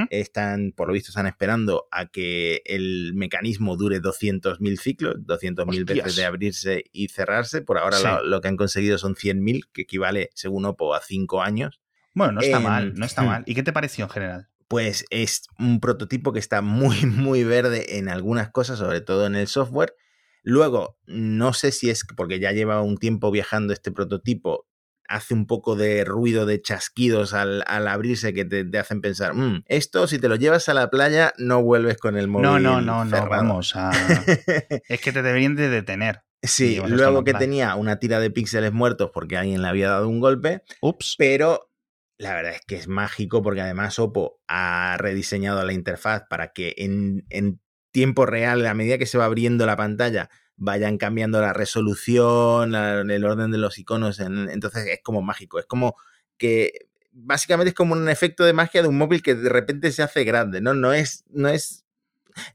Están, 0.09 0.71
por 0.75 0.87
lo 0.87 0.93
visto, 0.93 1.09
están 1.09 1.27
esperando 1.27 1.87
a 1.91 2.07
que 2.07 2.61
el 2.65 3.13
mecanismo 3.13 3.75
dure 3.75 4.01
200.000 4.01 4.77
ciclos, 4.77 5.15
200.000 5.17 5.85
veces 5.85 6.15
de 6.15 6.25
abrirse 6.25 6.85
y 6.91 7.09
cerrarse. 7.09 7.61
Por 7.61 7.77
ahora 7.77 8.21
lo, 8.23 8.41
que 8.41 8.47
han 8.47 8.57
conseguido 8.57 8.97
son 8.97 9.15
100.000, 9.15 9.69
que 9.73 9.81
equivale, 9.83 10.29
según 10.33 10.65
Oppo, 10.65 10.95
a 10.95 11.01
5 11.01 11.41
años. 11.41 11.81
Bueno, 12.13 12.33
no 12.33 12.41
está 12.41 12.59
mal, 12.59 12.93
no 12.95 13.05
está 13.05 13.23
mal. 13.23 13.43
¿Y 13.47 13.55
qué 13.55 13.63
te 13.63 13.73
pareció 13.73 14.05
en 14.05 14.09
general? 14.09 14.47
Pues 14.67 15.05
es 15.09 15.43
un 15.59 15.79
prototipo 15.79 16.31
que 16.31 16.39
está 16.39 16.61
muy, 16.61 17.05
muy 17.05 17.43
verde 17.43 17.97
en 17.97 18.07
algunas 18.07 18.49
cosas, 18.51 18.79
sobre 18.79 19.01
todo 19.01 19.27
en 19.27 19.35
el 19.35 19.47
software. 19.47 19.93
Luego, 20.41 20.97
no 21.05 21.53
sé 21.53 21.71
si 21.71 21.89
es 21.89 22.05
porque 22.15 22.39
ya 22.39 22.51
lleva 22.51 22.81
un 22.81 22.97
tiempo 22.97 23.31
viajando 23.31 23.73
este 23.73 23.91
prototipo, 23.91 24.67
hace 25.07 25.33
un 25.33 25.47
poco 25.47 25.75
de 25.75 26.03
ruido 26.03 26.45
de 26.45 26.61
chasquidos 26.61 27.33
al, 27.33 27.63
abrirse 27.67 28.33
que 28.33 28.45
te, 28.45 28.77
hacen 28.77 29.01
pensar, 29.01 29.33
mm, 29.33 29.63
esto 29.67 30.07
si 30.07 30.19
te 30.19 30.29
lo 30.29 30.35
llevas 30.35 30.69
a 30.69 30.73
la 30.73 30.89
playa 30.89 31.33
no 31.37 31.61
vuelves 31.61 31.97
con 31.97 32.17
el 32.17 32.27
móvil. 32.27 32.43
No, 32.43 32.59
no, 32.59 32.81
no, 32.81 33.05
no, 33.05 33.29
vamos 33.29 33.75
a... 33.75 33.91
es 34.89 35.01
que 35.01 35.11
te 35.11 35.21
deberían 35.21 35.55
de 35.55 35.69
detener. 35.69 36.23
Sí, 36.41 36.79
luego 36.87 37.23
que 37.23 37.33
tenía 37.33 37.75
una 37.75 37.97
tira 37.97 38.19
de 38.19 38.29
píxeles 38.29 38.71
muertos 38.71 39.11
porque 39.13 39.37
alguien 39.37 39.61
le 39.61 39.67
había 39.67 39.89
dado 39.89 40.07
un 40.07 40.19
golpe. 40.19 40.61
Ups. 40.81 41.15
Pero 41.17 41.71
la 42.17 42.33
verdad 42.33 42.53
es 42.53 42.61
que 42.61 42.75
es 42.75 42.87
mágico 42.87 43.41
porque 43.41 43.61
además 43.61 43.99
Oppo 43.99 44.39
ha 44.47 44.95
rediseñado 44.99 45.63
la 45.65 45.73
interfaz 45.73 46.23
para 46.29 46.53
que 46.53 46.73
en, 46.77 47.25
en 47.29 47.59
tiempo 47.91 48.25
real, 48.25 48.65
a 48.65 48.73
medida 48.73 48.97
que 48.97 49.05
se 49.05 49.17
va 49.17 49.25
abriendo 49.25 49.65
la 49.65 49.75
pantalla, 49.75 50.29
vayan 50.57 50.97
cambiando 50.97 51.41
la 51.41 51.53
resolución, 51.53 52.75
el 52.75 53.25
orden 53.25 53.51
de 53.51 53.57
los 53.57 53.77
iconos. 53.77 54.19
entonces 54.19 54.87
es 54.87 54.99
como 55.03 55.21
mágico. 55.21 55.59
Es 55.59 55.65
como 55.65 55.95
que 56.37 56.87
básicamente 57.11 57.69
es 57.69 57.75
como 57.75 57.93
un 57.93 58.09
efecto 58.09 58.43
de 58.43 58.53
magia 58.53 58.81
de 58.81 58.87
un 58.87 58.97
móvil 58.97 59.21
que 59.21 59.35
de 59.35 59.49
repente 59.49 59.91
se 59.91 60.03
hace 60.03 60.23
grande, 60.23 60.61
¿no? 60.61 60.73
No 60.73 60.93
es, 60.93 61.23
no 61.29 61.49
es 61.49 61.85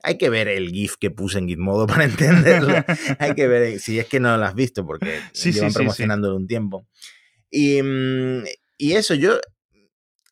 hay 0.03 0.19
que 0.19 0.29
ver 0.29 0.49
el 0.49 0.71
GIF 0.71 0.97
que 0.97 1.11
puse 1.11 1.39
en 1.39 1.49
Gizmodo 1.49 1.87
para 1.87 2.05
entenderlo. 2.05 2.75
hay 3.19 3.35
que 3.35 3.49
ver 3.49 3.79
si 3.81 3.99
es 3.99 4.07
que 4.07 4.21
no 4.21 4.37
lo 4.37 4.45
has 4.45 4.55
visto, 4.55 4.87
porque 4.87 5.21
sí, 5.33 5.53
llevan 5.53 5.73
promocionándolo 5.73 6.37
un 6.37 6.47
tiempo. 6.47 6.87
Y, 7.51 7.81
y 8.77 8.93
eso, 8.93 9.15
yo 9.15 9.41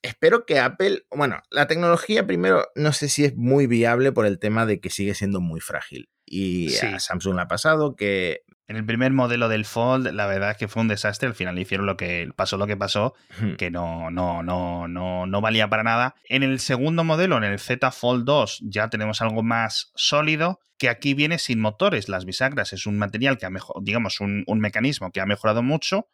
espero 0.02 0.46
que 0.46 0.58
Apple, 0.60 1.06
bueno, 1.10 1.42
la 1.50 1.66
tecnología 1.66 2.26
primero 2.26 2.66
no 2.74 2.92
sé 2.92 3.08
si 3.08 3.24
es 3.24 3.36
muy 3.36 3.66
viable 3.66 4.12
por 4.12 4.26
el 4.26 4.38
tema 4.38 4.66
de 4.66 4.80
que 4.80 4.90
sigue 4.90 5.14
siendo 5.14 5.40
muy 5.40 5.60
frágil. 5.60 6.08
Y 6.30 6.76
a 6.76 6.98
Samsung 6.98 7.36
le 7.36 7.42
ha 7.42 7.48
pasado 7.48 7.96
que... 7.96 8.42
En 8.66 8.76
el 8.76 8.84
primer 8.84 9.12
modelo 9.12 9.48
del 9.48 9.64
Fold, 9.64 10.08
la 10.08 10.26
verdad 10.26 10.50
es 10.50 10.58
que 10.58 10.68
fue 10.68 10.82
un 10.82 10.88
desastre. 10.88 11.26
Al 11.26 11.34
final 11.34 11.58
hicieron 11.58 11.86
lo 11.86 11.96
que 11.96 12.28
pasó, 12.36 12.58
lo 12.58 12.66
que 12.66 12.76
pasó, 12.76 13.14
que 13.56 13.70
no, 13.70 14.10
no, 14.10 14.42
no, 14.42 14.86
no, 14.88 15.26
no 15.26 15.40
valía 15.40 15.70
para 15.70 15.82
nada. 15.82 16.16
En 16.24 16.42
el 16.42 16.60
segundo 16.60 17.02
modelo, 17.02 17.38
en 17.38 17.44
el 17.44 17.58
Z 17.58 17.90
Fold 17.90 18.26
2, 18.26 18.58
ya 18.64 18.90
tenemos 18.90 19.22
algo 19.22 19.42
más 19.42 19.90
sólido, 19.94 20.60
que 20.76 20.90
aquí 20.90 21.14
viene 21.14 21.38
sin 21.38 21.60
motores. 21.60 22.10
Las 22.10 22.26
bisagras 22.26 22.74
es 22.74 22.84
un 22.84 22.98
material 22.98 23.38
que 23.38 23.46
ha 23.46 23.50
mejorado, 23.50 23.82
digamos, 23.82 24.20
un, 24.20 24.44
un 24.46 24.60
mecanismo 24.60 25.12
que 25.12 25.22
ha 25.22 25.26
mejorado 25.26 25.62
mucho, 25.62 26.10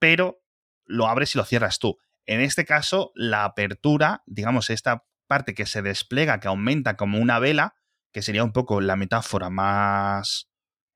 pero 0.00 0.40
lo 0.84 1.06
abres 1.06 1.36
y 1.36 1.38
lo 1.38 1.44
cierras 1.44 1.78
tú. 1.78 1.96
En 2.26 2.40
este 2.40 2.64
caso, 2.64 3.12
la 3.14 3.44
apertura, 3.44 4.24
digamos, 4.26 4.68
esta 4.68 5.04
parte 5.28 5.54
que 5.54 5.64
se 5.64 5.80
despliega, 5.82 6.40
que 6.40 6.48
aumenta 6.48 6.96
como 6.96 7.18
una 7.18 7.38
vela, 7.38 7.74
que 8.12 8.22
sería 8.22 8.44
un 8.44 8.52
poco 8.52 8.80
la 8.80 8.96
metáfora 8.96 9.50
más 9.50 10.48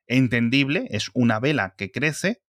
entendible, 0.07 0.87
es 0.91 1.11
una 1.15 1.41
vela 1.41 1.75
que 1.77 1.91
crece, 1.91 2.43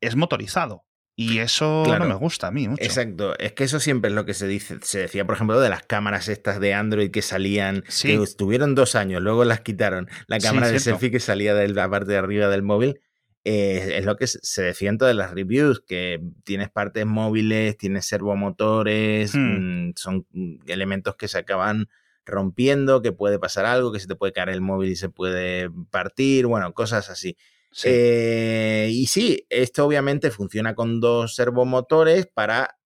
es 0.00 0.16
motorizado. 0.16 0.84
Y 1.16 1.38
eso 1.38 1.84
no 1.86 2.06
me 2.06 2.14
gusta 2.14 2.46
a 2.46 2.50
mí 2.50 2.66
mucho. 2.66 2.82
Exacto, 2.82 3.38
es 3.38 3.52
que 3.52 3.64
eso 3.64 3.78
siempre 3.78 4.08
es 4.08 4.14
lo 4.14 4.24
que 4.24 4.32
se 4.32 4.46
dice. 4.46 4.78
Se 4.80 5.00
decía, 5.00 5.26
por 5.26 5.34
ejemplo, 5.34 5.60
de 5.60 5.68
las 5.68 5.82
cámaras 5.82 6.28
estas 6.28 6.60
de 6.60 6.72
Android 6.72 7.10
que 7.10 7.20
salían, 7.20 7.84
que 8.00 8.14
estuvieron 8.14 8.74
dos 8.74 8.94
años, 8.94 9.20
luego 9.20 9.44
las 9.44 9.60
quitaron. 9.60 10.08
La 10.28 10.38
cámara 10.38 10.70
de 10.70 10.80
selfie 10.80 11.10
que 11.10 11.20
salía 11.20 11.54
de 11.54 11.68
la 11.68 11.90
parte 11.90 12.12
de 12.12 12.18
arriba 12.18 12.48
del 12.48 12.62
móvil 12.62 13.00
eh, 13.44 13.96
es 13.98 14.04
lo 14.04 14.16
que 14.16 14.26
se 14.26 14.62
decía 14.62 14.88
en 14.88 14.96
todas 14.98 15.14
las 15.14 15.32
reviews, 15.32 15.82
que 15.86 16.20
tienes 16.44 16.70
partes 16.70 17.04
móviles, 17.04 17.76
tienes 17.76 18.06
servomotores, 18.06 19.34
hmm. 19.34 19.88
mm, 19.88 19.92
son 19.96 20.26
mm, 20.30 20.56
elementos 20.68 21.16
que 21.16 21.28
se 21.28 21.38
acaban 21.38 21.88
rompiendo, 22.30 23.02
que 23.02 23.12
puede 23.12 23.38
pasar 23.38 23.66
algo, 23.66 23.92
que 23.92 24.00
se 24.00 24.06
te 24.06 24.16
puede 24.16 24.32
caer 24.32 24.50
el 24.50 24.60
móvil 24.60 24.90
y 24.90 24.96
se 24.96 25.08
puede 25.08 25.70
partir, 25.90 26.46
bueno, 26.46 26.72
cosas 26.72 27.10
así. 27.10 27.36
Eh, 27.84 28.88
y 28.90 29.06
sí, 29.06 29.46
esto 29.48 29.86
obviamente 29.86 30.30
funciona 30.30 30.74
con 30.74 31.00
dos 31.00 31.34
servomotores 31.34 32.26
para 32.26 32.78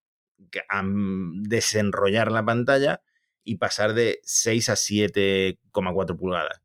desenrollar 1.43 2.31
la 2.31 2.45
pantalla 2.45 3.01
y 3.43 3.57
pasar 3.57 3.95
de 3.95 4.21
6 4.23 4.69
a 4.69 4.75
7,4 4.75 6.17
pulgadas. 6.17 6.61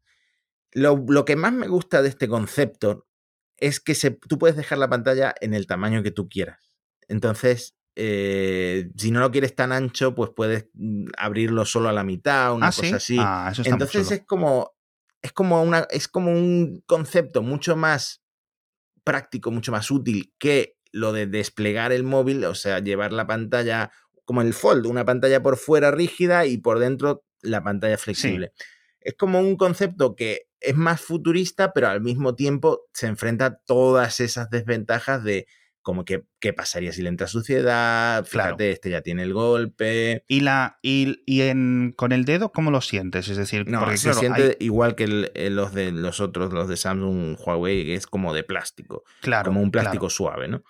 Lo, 0.72 1.04
lo, 1.08 1.26
que 1.26 1.36
más 1.36 1.54
me 1.54 1.68
gusta 1.68 2.02
de 2.02 2.10
este 2.10 2.28
concepto 2.28 3.08
es 3.58 3.80
que 3.80 3.96
se, 3.96 4.12
tú 4.12 4.38
puedes 4.38 4.56
dejar 4.56 4.78
la 4.78 4.90
pantalla 4.90 5.34
en 5.42 5.54
el 5.54 5.68
tamaño 5.68 6.04
que 6.04 6.12
tú 6.12 6.30
quieras. 6.30 6.74
Entonces, 7.08 7.76
eh, 8.02 8.92
si 8.96 9.12
no 9.12 9.20
lo 9.20 9.30
quieres 9.30 9.56
tan 9.56 9.74
ancho, 9.74 10.16
pues 10.16 10.32
puedes 10.34 10.68
mm, 10.74 11.08
abrirlo 11.18 11.66
solo 11.66 11.90
a 11.90 11.94
la 11.94 12.06
mitad, 12.06 12.54
una 12.54 12.68
ah, 12.68 12.72
cosa 12.74 12.96
así. 12.96 13.18
Ah, 13.20 13.52
Entonces 13.66 14.10
es 14.12 14.24
como, 14.26 14.72
es 15.22 15.34
como 15.34 15.62
una, 15.62 15.86
es 15.90 16.08
como 16.08 16.32
un 16.32 16.82
concepto 16.86 17.42
mucho 17.42 17.76
más 17.76 18.24
práctico, 19.04 19.52
mucho 19.52 19.74
más 19.74 19.92
útil 19.92 20.34
que 20.40 20.78
lo 20.94 21.12
de 21.12 21.28
desplegar 21.28 21.92
el 21.92 22.04
móvil, 22.04 22.46
o 22.46 22.56
sea, 22.56 22.80
llevar 22.80 23.12
la 23.12 23.28
pantalla 23.28 23.92
como 24.24 24.42
el 24.42 24.54
fold, 24.54 24.86
una 24.86 25.04
pantalla 25.04 25.44
por 25.44 25.58
fuera 25.58 25.92
rígida 25.92 26.46
y 26.46 26.58
por 26.58 26.80
dentro 26.80 27.26
la 27.42 27.62
pantalla 27.64 27.98
flexible. 27.98 28.54
Es 29.02 29.16
como 29.16 29.42
un 29.42 29.58
concepto 29.58 30.16
que 30.16 30.48
es 30.62 30.76
más 30.76 31.02
futurista, 31.02 31.74
pero 31.74 31.90
al 31.90 32.00
mismo 32.00 32.36
tiempo 32.36 32.86
se 32.94 33.08
enfrenta 33.08 33.46
a 33.46 33.58
todas 33.58 34.22
esas 34.22 34.50
desventajas 34.50 35.22
de 35.22 35.48
como 35.82 36.06
que 36.06 36.24
qué 36.40 36.54
pasaría 36.54 36.92
si 36.92 37.02
le 37.02 37.10
entra 37.10 37.28
suciedad, 37.28 38.26
fíjate, 38.26 38.72
este 38.72 38.90
ya 38.90 39.02
tiene 39.02 39.24
el 39.24 39.34
golpe. 39.34 40.24
¿Y 40.28 40.42
la 40.42 40.78
y, 40.82 41.42
en, 41.42 41.94
con 41.96 42.12
el 42.12 42.26
dedo 42.26 42.52
cómo 42.52 42.72
lo 42.72 42.82
sientes? 42.82 43.28
Es 43.30 43.38
decir, 43.38 43.68
no, 43.68 43.98
se 43.98 44.14
siente 44.14 44.58
igual 44.60 44.96
que 44.96 45.32
eh, 45.34 45.50
los 45.50 45.74
de 45.74 45.92
los 45.92 46.20
otros, 46.20 46.54
los 46.54 46.68
de 46.68 46.78
Samsung, 46.78 47.38
Huawei, 47.40 47.86
que 47.86 47.96
es 47.96 48.08
como 48.08 48.34
de 48.34 48.44
plástico, 48.44 49.04
claro, 49.22 49.50
como 49.50 49.62
un 49.62 49.72
plástico 49.72 50.10
suave, 50.10 50.48
¿no? 50.48 50.64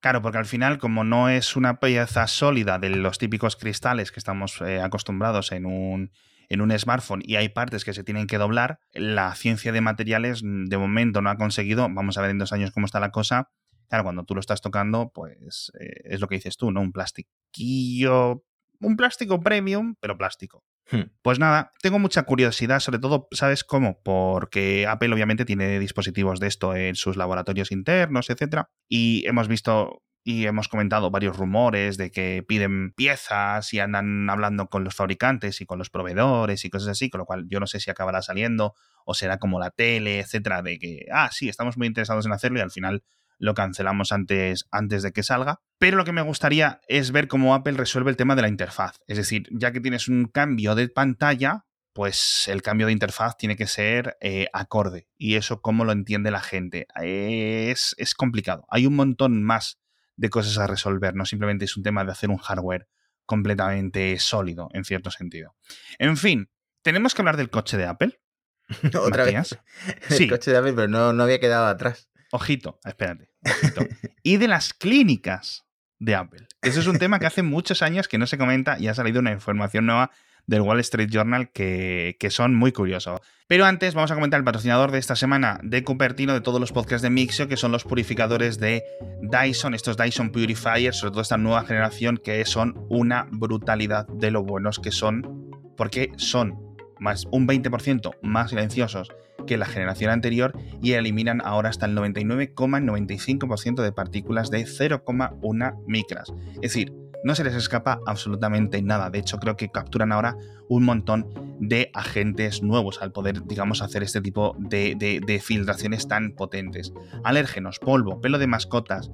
Claro, 0.00 0.22
porque 0.22 0.38
al 0.38 0.46
final, 0.46 0.78
como 0.78 1.04
no 1.04 1.28
es 1.28 1.56
una 1.56 1.78
pieza 1.78 2.26
sólida 2.26 2.78
de 2.78 2.88
los 2.88 3.18
típicos 3.18 3.56
cristales 3.56 4.10
que 4.10 4.18
estamos 4.18 4.60
eh, 4.62 4.80
acostumbrados 4.80 5.52
en 5.52 5.66
un, 5.66 6.10
en 6.48 6.62
un 6.62 6.76
smartphone 6.78 7.22
y 7.22 7.36
hay 7.36 7.50
partes 7.50 7.84
que 7.84 7.92
se 7.92 8.02
tienen 8.02 8.26
que 8.26 8.38
doblar, 8.38 8.78
la 8.94 9.34
ciencia 9.34 9.72
de 9.72 9.82
materiales 9.82 10.42
mm, 10.42 10.66
de 10.66 10.78
momento 10.78 11.20
no 11.20 11.28
ha 11.28 11.36
conseguido, 11.36 11.86
vamos 11.90 12.16
a 12.16 12.22
ver 12.22 12.30
en 12.30 12.38
dos 12.38 12.52
años 12.52 12.70
cómo 12.72 12.86
está 12.86 12.98
la 12.98 13.10
cosa. 13.10 13.50
Claro, 13.90 14.04
cuando 14.04 14.24
tú 14.24 14.34
lo 14.34 14.40
estás 14.40 14.60
tocando, 14.60 15.10
pues 15.12 15.72
eh, 15.80 16.02
es 16.04 16.20
lo 16.20 16.28
que 16.28 16.36
dices 16.36 16.56
tú, 16.56 16.70
¿no? 16.70 16.80
Un 16.80 16.92
plastiquillo, 16.92 18.44
un 18.80 18.96
plástico 18.96 19.40
premium, 19.40 19.96
pero 20.00 20.16
plástico. 20.16 20.62
Hmm. 20.92 21.10
Pues 21.22 21.40
nada, 21.40 21.72
tengo 21.82 21.98
mucha 21.98 22.22
curiosidad, 22.22 22.78
sobre 22.78 23.00
todo, 23.00 23.26
¿sabes 23.32 23.64
cómo? 23.64 24.00
Porque 24.04 24.86
Apple 24.86 25.12
obviamente 25.12 25.44
tiene 25.44 25.80
dispositivos 25.80 26.38
de 26.38 26.46
esto 26.46 26.76
en 26.76 26.94
sus 26.94 27.16
laboratorios 27.16 27.72
internos, 27.72 28.30
etcétera, 28.30 28.70
y 28.88 29.26
hemos 29.26 29.48
visto 29.48 30.02
y 30.22 30.46
hemos 30.46 30.68
comentado 30.68 31.10
varios 31.10 31.36
rumores 31.36 31.96
de 31.96 32.10
que 32.10 32.44
piden 32.46 32.92
piezas 32.92 33.72
y 33.72 33.80
andan 33.80 34.28
hablando 34.28 34.68
con 34.68 34.84
los 34.84 34.94
fabricantes 34.94 35.60
y 35.60 35.66
con 35.66 35.78
los 35.78 35.90
proveedores 35.90 36.64
y 36.64 36.70
cosas 36.70 36.90
así, 36.90 37.10
con 37.10 37.20
lo 37.20 37.24
cual 37.24 37.46
yo 37.48 37.58
no 37.58 37.66
sé 37.66 37.80
si 37.80 37.90
acabará 37.90 38.22
saliendo 38.22 38.74
o 39.04 39.14
será 39.14 39.38
como 39.38 39.58
la 39.58 39.70
tele, 39.70 40.20
etcétera, 40.20 40.62
de 40.62 40.78
que, 40.78 41.06
ah, 41.10 41.30
sí, 41.32 41.48
estamos 41.48 41.76
muy 41.78 41.86
interesados 41.86 42.26
en 42.26 42.32
hacerlo 42.32 42.58
y 42.58 42.62
al 42.62 42.70
final 42.70 43.02
lo 43.40 43.54
cancelamos 43.54 44.12
antes, 44.12 44.66
antes 44.70 45.02
de 45.02 45.12
que 45.12 45.22
salga. 45.22 45.60
Pero 45.78 45.96
lo 45.96 46.04
que 46.04 46.12
me 46.12 46.22
gustaría 46.22 46.80
es 46.86 47.10
ver 47.10 47.26
cómo 47.26 47.54
Apple 47.54 47.72
resuelve 47.72 48.10
el 48.10 48.16
tema 48.16 48.36
de 48.36 48.42
la 48.42 48.48
interfaz. 48.48 49.00
Es 49.08 49.16
decir, 49.16 49.48
ya 49.50 49.72
que 49.72 49.80
tienes 49.80 50.08
un 50.08 50.26
cambio 50.26 50.74
de 50.74 50.88
pantalla, 50.88 51.64
pues 51.94 52.46
el 52.48 52.62
cambio 52.62 52.86
de 52.86 52.92
interfaz 52.92 53.36
tiene 53.38 53.56
que 53.56 53.66
ser 53.66 54.18
eh, 54.20 54.48
acorde. 54.52 55.08
Y 55.16 55.36
eso 55.36 55.62
cómo 55.62 55.84
lo 55.84 55.92
entiende 55.92 56.30
la 56.30 56.40
gente. 56.40 56.86
Es, 56.96 57.94
es 57.98 58.14
complicado. 58.14 58.66
Hay 58.68 58.86
un 58.86 58.94
montón 58.94 59.42
más 59.42 59.80
de 60.16 60.28
cosas 60.28 60.58
a 60.58 60.66
resolver, 60.66 61.14
no 61.14 61.24
simplemente 61.24 61.64
es 61.64 61.78
un 61.78 61.82
tema 61.82 62.04
de 62.04 62.12
hacer 62.12 62.28
un 62.28 62.36
hardware 62.36 62.86
completamente 63.24 64.18
sólido, 64.18 64.68
en 64.74 64.84
cierto 64.84 65.10
sentido. 65.10 65.56
En 65.98 66.18
fin, 66.18 66.50
tenemos 66.82 67.14
que 67.14 67.22
hablar 67.22 67.38
del 67.38 67.48
coche 67.48 67.78
de 67.78 67.86
Apple. 67.86 68.20
Otra 69.00 69.24
vez. 69.24 69.58
Sí. 70.10 70.24
El 70.24 70.30
coche 70.30 70.50
de 70.50 70.58
Apple, 70.58 70.74
pero 70.74 70.88
no, 70.88 71.14
no 71.14 71.22
había 71.22 71.40
quedado 71.40 71.66
atrás. 71.66 72.09
Ojito, 72.32 72.78
espérate. 72.84 73.30
Ojito. 73.44 73.86
y 74.22 74.36
de 74.36 74.48
las 74.48 74.74
clínicas 74.74 75.64
de 75.98 76.14
Apple. 76.14 76.46
Eso 76.62 76.80
es 76.80 76.86
un 76.86 76.98
tema 76.98 77.18
que 77.18 77.26
hace 77.26 77.42
muchos 77.42 77.82
años 77.82 78.08
que 78.08 78.18
no 78.18 78.26
se 78.26 78.38
comenta 78.38 78.78
y 78.78 78.88
ha 78.88 78.94
salido 78.94 79.20
una 79.20 79.32
información 79.32 79.86
nueva 79.86 80.10
del 80.46 80.62
Wall 80.62 80.80
Street 80.80 81.08
Journal 81.10 81.50
que, 81.50 82.16
son 82.30 82.54
muy 82.54 82.72
curiosos. 82.72 83.20
Pero 83.46 83.66
antes 83.66 83.94
vamos 83.94 84.10
a 84.10 84.14
comentar 84.14 84.38
el 84.38 84.44
patrocinador 84.44 84.90
de 84.90 84.98
esta 84.98 85.14
semana 85.16 85.60
de 85.62 85.84
Cupertino, 85.84 86.32
de 86.32 86.40
todos 86.40 86.60
los 86.60 86.72
podcasts 86.72 87.02
de 87.02 87.10
Mixio, 87.10 87.48
que 87.48 87.56
son 87.56 87.72
los 87.72 87.84
purificadores 87.84 88.58
de 88.58 88.82
Dyson, 89.22 89.74
estos 89.74 89.96
Dyson 89.96 90.30
Purifiers, 90.30 90.96
sobre 90.96 91.12
todo 91.12 91.22
esta 91.22 91.36
nueva 91.36 91.64
generación, 91.64 92.16
que 92.22 92.44
son 92.44 92.86
una 92.88 93.26
brutalidad 93.30 94.06
de 94.08 94.30
lo 94.30 94.42
buenos 94.42 94.78
que 94.78 94.90
son, 94.90 95.50
porque 95.76 96.12
son 96.16 96.69
más 97.00 97.26
un 97.32 97.48
20% 97.48 98.12
más 98.22 98.50
silenciosos 98.50 99.10
que 99.46 99.56
la 99.56 99.66
generación 99.66 100.10
anterior 100.10 100.56
y 100.80 100.92
eliminan 100.92 101.40
ahora 101.44 101.70
hasta 101.70 101.86
el 101.86 101.96
99,95% 101.96 103.82
de 103.82 103.92
partículas 103.92 104.50
de 104.50 104.64
0,1 104.64 105.84
micras. 105.86 106.32
Es 106.56 106.74
decir, 106.74 106.92
no 107.22 107.34
se 107.34 107.44
les 107.44 107.54
escapa 107.54 108.00
absolutamente 108.06 108.80
nada. 108.82 109.10
De 109.10 109.18
hecho, 109.18 109.38
creo 109.38 109.56
que 109.56 109.68
capturan 109.68 110.12
ahora 110.12 110.36
un 110.68 110.84
montón 110.84 111.26
de 111.60 111.90
agentes 111.92 112.62
nuevos 112.62 113.02
al 113.02 113.12
poder, 113.12 113.44
digamos, 113.44 113.82
hacer 113.82 114.02
este 114.02 114.20
tipo 114.20 114.56
de, 114.58 114.94
de, 114.96 115.40
filtraciones 115.40 116.08
tan 116.08 116.32
potentes. 116.32 116.92
Alérgenos, 117.24 117.78
polvo, 117.78 118.20
pelo 118.20 118.38
de 118.38 118.46
mascotas, 118.46 119.10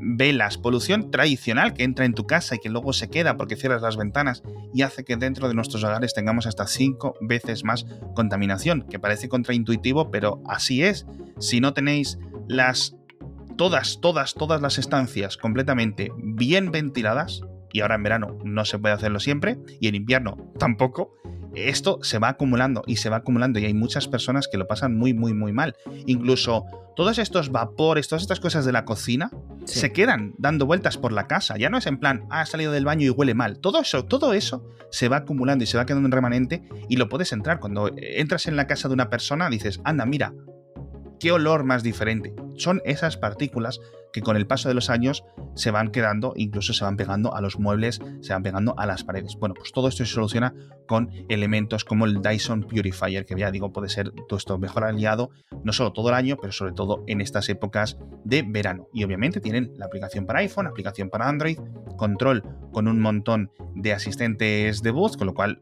velas, 0.00 0.58
polución 0.58 1.10
tradicional 1.10 1.74
que 1.74 1.84
entra 1.84 2.04
en 2.04 2.14
tu 2.14 2.26
casa 2.26 2.54
y 2.54 2.58
que 2.58 2.68
luego 2.68 2.92
se 2.92 3.10
queda 3.10 3.36
porque 3.36 3.56
cierras 3.56 3.82
las 3.82 3.96
ventanas 3.96 4.42
y 4.74 4.82
hace 4.82 5.04
que 5.04 5.16
dentro 5.16 5.48
de 5.48 5.54
nuestros 5.54 5.84
hogares 5.84 6.14
tengamos 6.14 6.46
hasta 6.46 6.66
cinco 6.66 7.14
veces 7.20 7.64
más 7.64 7.86
contaminación, 8.14 8.82
que 8.82 8.98
parece 8.98 9.28
contraintuitivo, 9.28 10.10
pero 10.10 10.42
así 10.46 10.82
es. 10.82 11.06
Si 11.38 11.60
no 11.60 11.74
tenéis 11.74 12.18
las 12.48 12.96
todas, 13.56 14.00
todas, 14.00 14.34
todas 14.34 14.62
las 14.62 14.78
estancias 14.78 15.36
completamente 15.36 16.12
bien 16.16 16.70
ventiladas, 16.70 17.42
y 17.72 17.80
ahora 17.80 17.96
en 17.96 18.02
verano 18.02 18.38
no 18.44 18.64
se 18.64 18.78
puede 18.78 18.94
hacerlo 18.94 19.20
siempre, 19.20 19.58
y 19.80 19.88
en 19.88 19.96
invierno 19.96 20.52
tampoco, 20.58 21.17
esto 21.66 21.98
se 22.02 22.18
va 22.18 22.28
acumulando 22.28 22.82
y 22.86 22.96
se 22.96 23.10
va 23.10 23.16
acumulando 23.16 23.58
y 23.58 23.64
hay 23.64 23.74
muchas 23.74 24.08
personas 24.08 24.48
que 24.48 24.58
lo 24.58 24.66
pasan 24.66 24.96
muy, 24.96 25.14
muy, 25.14 25.34
muy 25.34 25.52
mal. 25.52 25.74
Incluso 26.06 26.64
todos 26.94 27.18
estos 27.18 27.50
vapores, 27.50 28.08
todas 28.08 28.22
estas 28.22 28.40
cosas 28.40 28.64
de 28.64 28.72
la 28.72 28.84
cocina 28.84 29.30
se 29.64 29.92
quedan 29.92 30.34
dando 30.38 30.66
vueltas 30.66 30.98
por 30.98 31.12
la 31.12 31.26
casa. 31.26 31.56
Ya 31.56 31.70
no 31.70 31.78
es 31.78 31.86
en 31.86 31.98
plan, 31.98 32.26
ah, 32.30 32.40
ha 32.40 32.46
salido 32.46 32.72
del 32.72 32.84
baño 32.84 33.06
y 33.06 33.10
huele 33.10 33.34
mal. 33.34 33.58
Todo 33.60 33.80
eso, 33.80 34.04
todo 34.04 34.32
eso 34.32 34.64
se 34.90 35.08
va 35.08 35.18
acumulando 35.18 35.64
y 35.64 35.66
se 35.66 35.76
va 35.76 35.86
quedando 35.86 36.06
en 36.06 36.12
remanente 36.12 36.62
y 36.88 36.96
lo 36.96 37.08
puedes 37.08 37.32
entrar. 37.32 37.60
Cuando 37.60 37.90
entras 37.96 38.46
en 38.46 38.56
la 38.56 38.66
casa 38.66 38.88
de 38.88 38.94
una 38.94 39.10
persona 39.10 39.48
dices, 39.50 39.80
anda, 39.84 40.06
mira, 40.06 40.34
qué 41.18 41.32
olor 41.32 41.64
más 41.64 41.82
diferente. 41.82 42.34
Son 42.56 42.80
esas 42.84 43.16
partículas 43.16 43.80
que 44.12 44.22
con 44.22 44.36
el 44.36 44.46
paso 44.46 44.68
de 44.68 44.74
los 44.74 44.90
años 44.90 45.24
se 45.54 45.70
van 45.70 45.90
quedando, 45.90 46.32
incluso 46.36 46.72
se 46.72 46.84
van 46.84 46.96
pegando 46.96 47.34
a 47.34 47.40
los 47.40 47.58
muebles, 47.58 48.00
se 48.20 48.32
van 48.32 48.42
pegando 48.42 48.74
a 48.78 48.86
las 48.86 49.04
paredes. 49.04 49.36
Bueno, 49.38 49.54
pues 49.54 49.72
todo 49.72 49.88
esto 49.88 50.04
se 50.04 50.12
soluciona 50.12 50.54
con 50.86 51.10
elementos 51.28 51.84
como 51.84 52.06
el 52.06 52.22
Dyson 52.22 52.62
Purifier, 52.62 53.26
que 53.26 53.34
ya 53.36 53.50
digo 53.50 53.72
puede 53.72 53.88
ser 53.88 54.12
esto 54.30 54.58
mejor 54.58 54.84
aliado, 54.84 55.30
no 55.62 55.72
solo 55.72 55.92
todo 55.92 56.08
el 56.08 56.14
año, 56.14 56.36
pero 56.40 56.52
sobre 56.52 56.72
todo 56.72 57.04
en 57.06 57.20
estas 57.20 57.48
épocas 57.48 57.98
de 58.24 58.42
verano. 58.42 58.88
Y 58.92 59.04
obviamente 59.04 59.40
tienen 59.40 59.72
la 59.76 59.86
aplicación 59.86 60.26
para 60.26 60.40
iPhone, 60.40 60.66
aplicación 60.66 61.10
para 61.10 61.28
Android, 61.28 61.58
control 61.96 62.42
con 62.72 62.88
un 62.88 63.00
montón 63.00 63.50
de 63.74 63.92
asistentes 63.92 64.82
de 64.82 64.90
voz, 64.90 65.16
con 65.16 65.26
lo 65.26 65.34
cual 65.34 65.60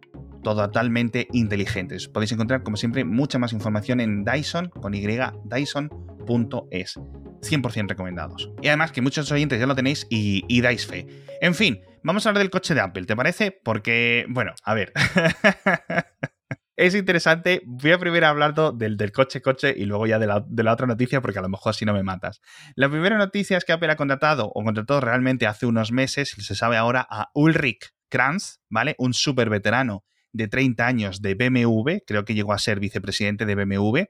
totalmente 0.54 1.28
inteligentes. 1.32 2.08
Podéis 2.08 2.32
encontrar, 2.32 2.62
como 2.62 2.76
siempre, 2.76 3.04
mucha 3.04 3.38
más 3.38 3.52
información 3.52 4.00
en 4.00 4.24
Dyson, 4.24 4.68
con 4.68 4.94
y, 4.94 5.06
dyson.es. 5.06 6.98
100% 7.40 7.88
recomendados. 7.88 8.50
Y 8.62 8.68
además 8.68 8.92
que 8.92 9.00
muchos 9.00 9.30
oyentes 9.30 9.60
ya 9.60 9.66
lo 9.66 9.74
tenéis 9.74 10.06
y, 10.10 10.60
dais 10.60 10.86
fe. 10.86 11.06
En 11.40 11.54
fin, 11.54 11.80
vamos 12.02 12.26
a 12.26 12.30
hablar 12.30 12.42
del 12.42 12.50
coche 12.50 12.74
de 12.74 12.80
Apple, 12.80 13.04
¿te 13.04 13.16
parece? 13.16 13.50
Porque, 13.50 14.26
bueno, 14.28 14.52
a 14.64 14.74
ver. 14.74 14.92
es 16.76 16.94
interesante. 16.94 17.62
Voy 17.64 17.92
a 17.92 17.98
primero 17.98 18.26
hablar 18.26 18.54
del, 18.74 18.96
del 18.96 19.12
coche 19.12 19.40
coche 19.40 19.74
y 19.76 19.84
luego 19.84 20.06
ya 20.06 20.18
de 20.18 20.26
la, 20.26 20.44
de 20.46 20.62
la, 20.62 20.72
otra 20.72 20.86
noticia 20.86 21.20
porque 21.20 21.38
a 21.38 21.42
lo 21.42 21.48
mejor 21.48 21.70
así 21.70 21.84
no 21.84 21.92
me 21.92 22.02
matas. 22.02 22.40
La 22.74 22.88
primera 22.88 23.18
noticia 23.18 23.56
es 23.56 23.64
que 23.64 23.72
Apple 23.72 23.90
ha 23.90 23.96
contratado, 23.96 24.50
o 24.54 24.64
contrató 24.64 25.00
realmente 25.00 25.46
hace 25.46 25.66
unos 25.66 25.92
meses, 25.92 26.34
se 26.38 26.54
sabe 26.54 26.76
ahora, 26.76 27.06
a 27.08 27.30
Ulrich 27.34 27.92
Kranz, 28.08 28.60
¿vale? 28.70 28.94
Un 28.98 29.14
súper 29.14 29.50
veterano 29.50 30.04
de 30.37 30.49
30 30.49 30.87
años 30.87 31.23
de 31.23 31.35
BMW, 31.35 31.99
creo 32.07 32.25
que 32.25 32.35
llegó 32.35 32.52
a 32.52 32.59
ser 32.59 32.81
vicepresidente 32.81 33.47
de 33.47 33.55
BMW, 33.55 34.00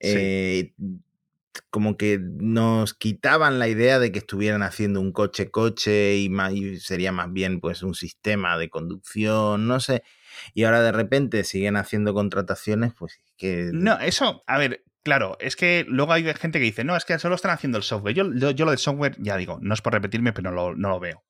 eh, 0.00 0.74
como 1.70 1.96
que 1.96 2.18
nos 2.20 2.94
quitaban 2.94 3.58
la 3.58 3.68
idea 3.68 3.98
de 3.98 4.12
que 4.12 4.18
estuvieran 4.18 4.62
haciendo 4.62 5.00
un 5.00 5.12
coche-coche 5.12 6.16
y, 6.16 6.30
sería 6.78 7.12
más 7.12 7.32
bien 7.32 7.60
pues 7.60 7.82
un 7.82 7.94
sistema 7.94 8.56
de 8.58 8.70
conducción, 8.70 9.66
no 9.66 9.80
sé. 9.80 10.02
Y 10.54 10.64
ahora 10.64 10.82
de 10.82 10.92
repente 10.92 11.44
siguen 11.44 11.76
haciendo 11.76 12.14
contrataciones, 12.14 12.94
pues 12.94 13.20
que... 13.36 13.70
No, 13.72 13.98
eso, 13.98 14.42
a 14.46 14.58
ver, 14.58 14.84
claro, 15.02 15.36
es 15.40 15.56
que 15.56 15.84
luego 15.88 16.12
hay 16.12 16.24
gente 16.34 16.58
que 16.58 16.66
dice, 16.66 16.84
no, 16.84 16.96
es 16.96 17.04
que 17.04 17.18
solo 17.18 17.34
están 17.34 17.52
haciendo 17.52 17.78
el 17.78 17.84
software. 17.84 18.14
Yo, 18.14 18.32
yo, 18.32 18.64
lo 18.64 18.70
del 18.70 18.78
software, 18.78 19.16
ya 19.18 19.36
digo, 19.36 19.58
no 19.60 19.74
es 19.74 19.82
por 19.82 19.92
repetirme, 19.92 20.32
pero 20.32 20.74
no 20.74 20.90
lo, 20.90 21.00
veo. 21.00 21.24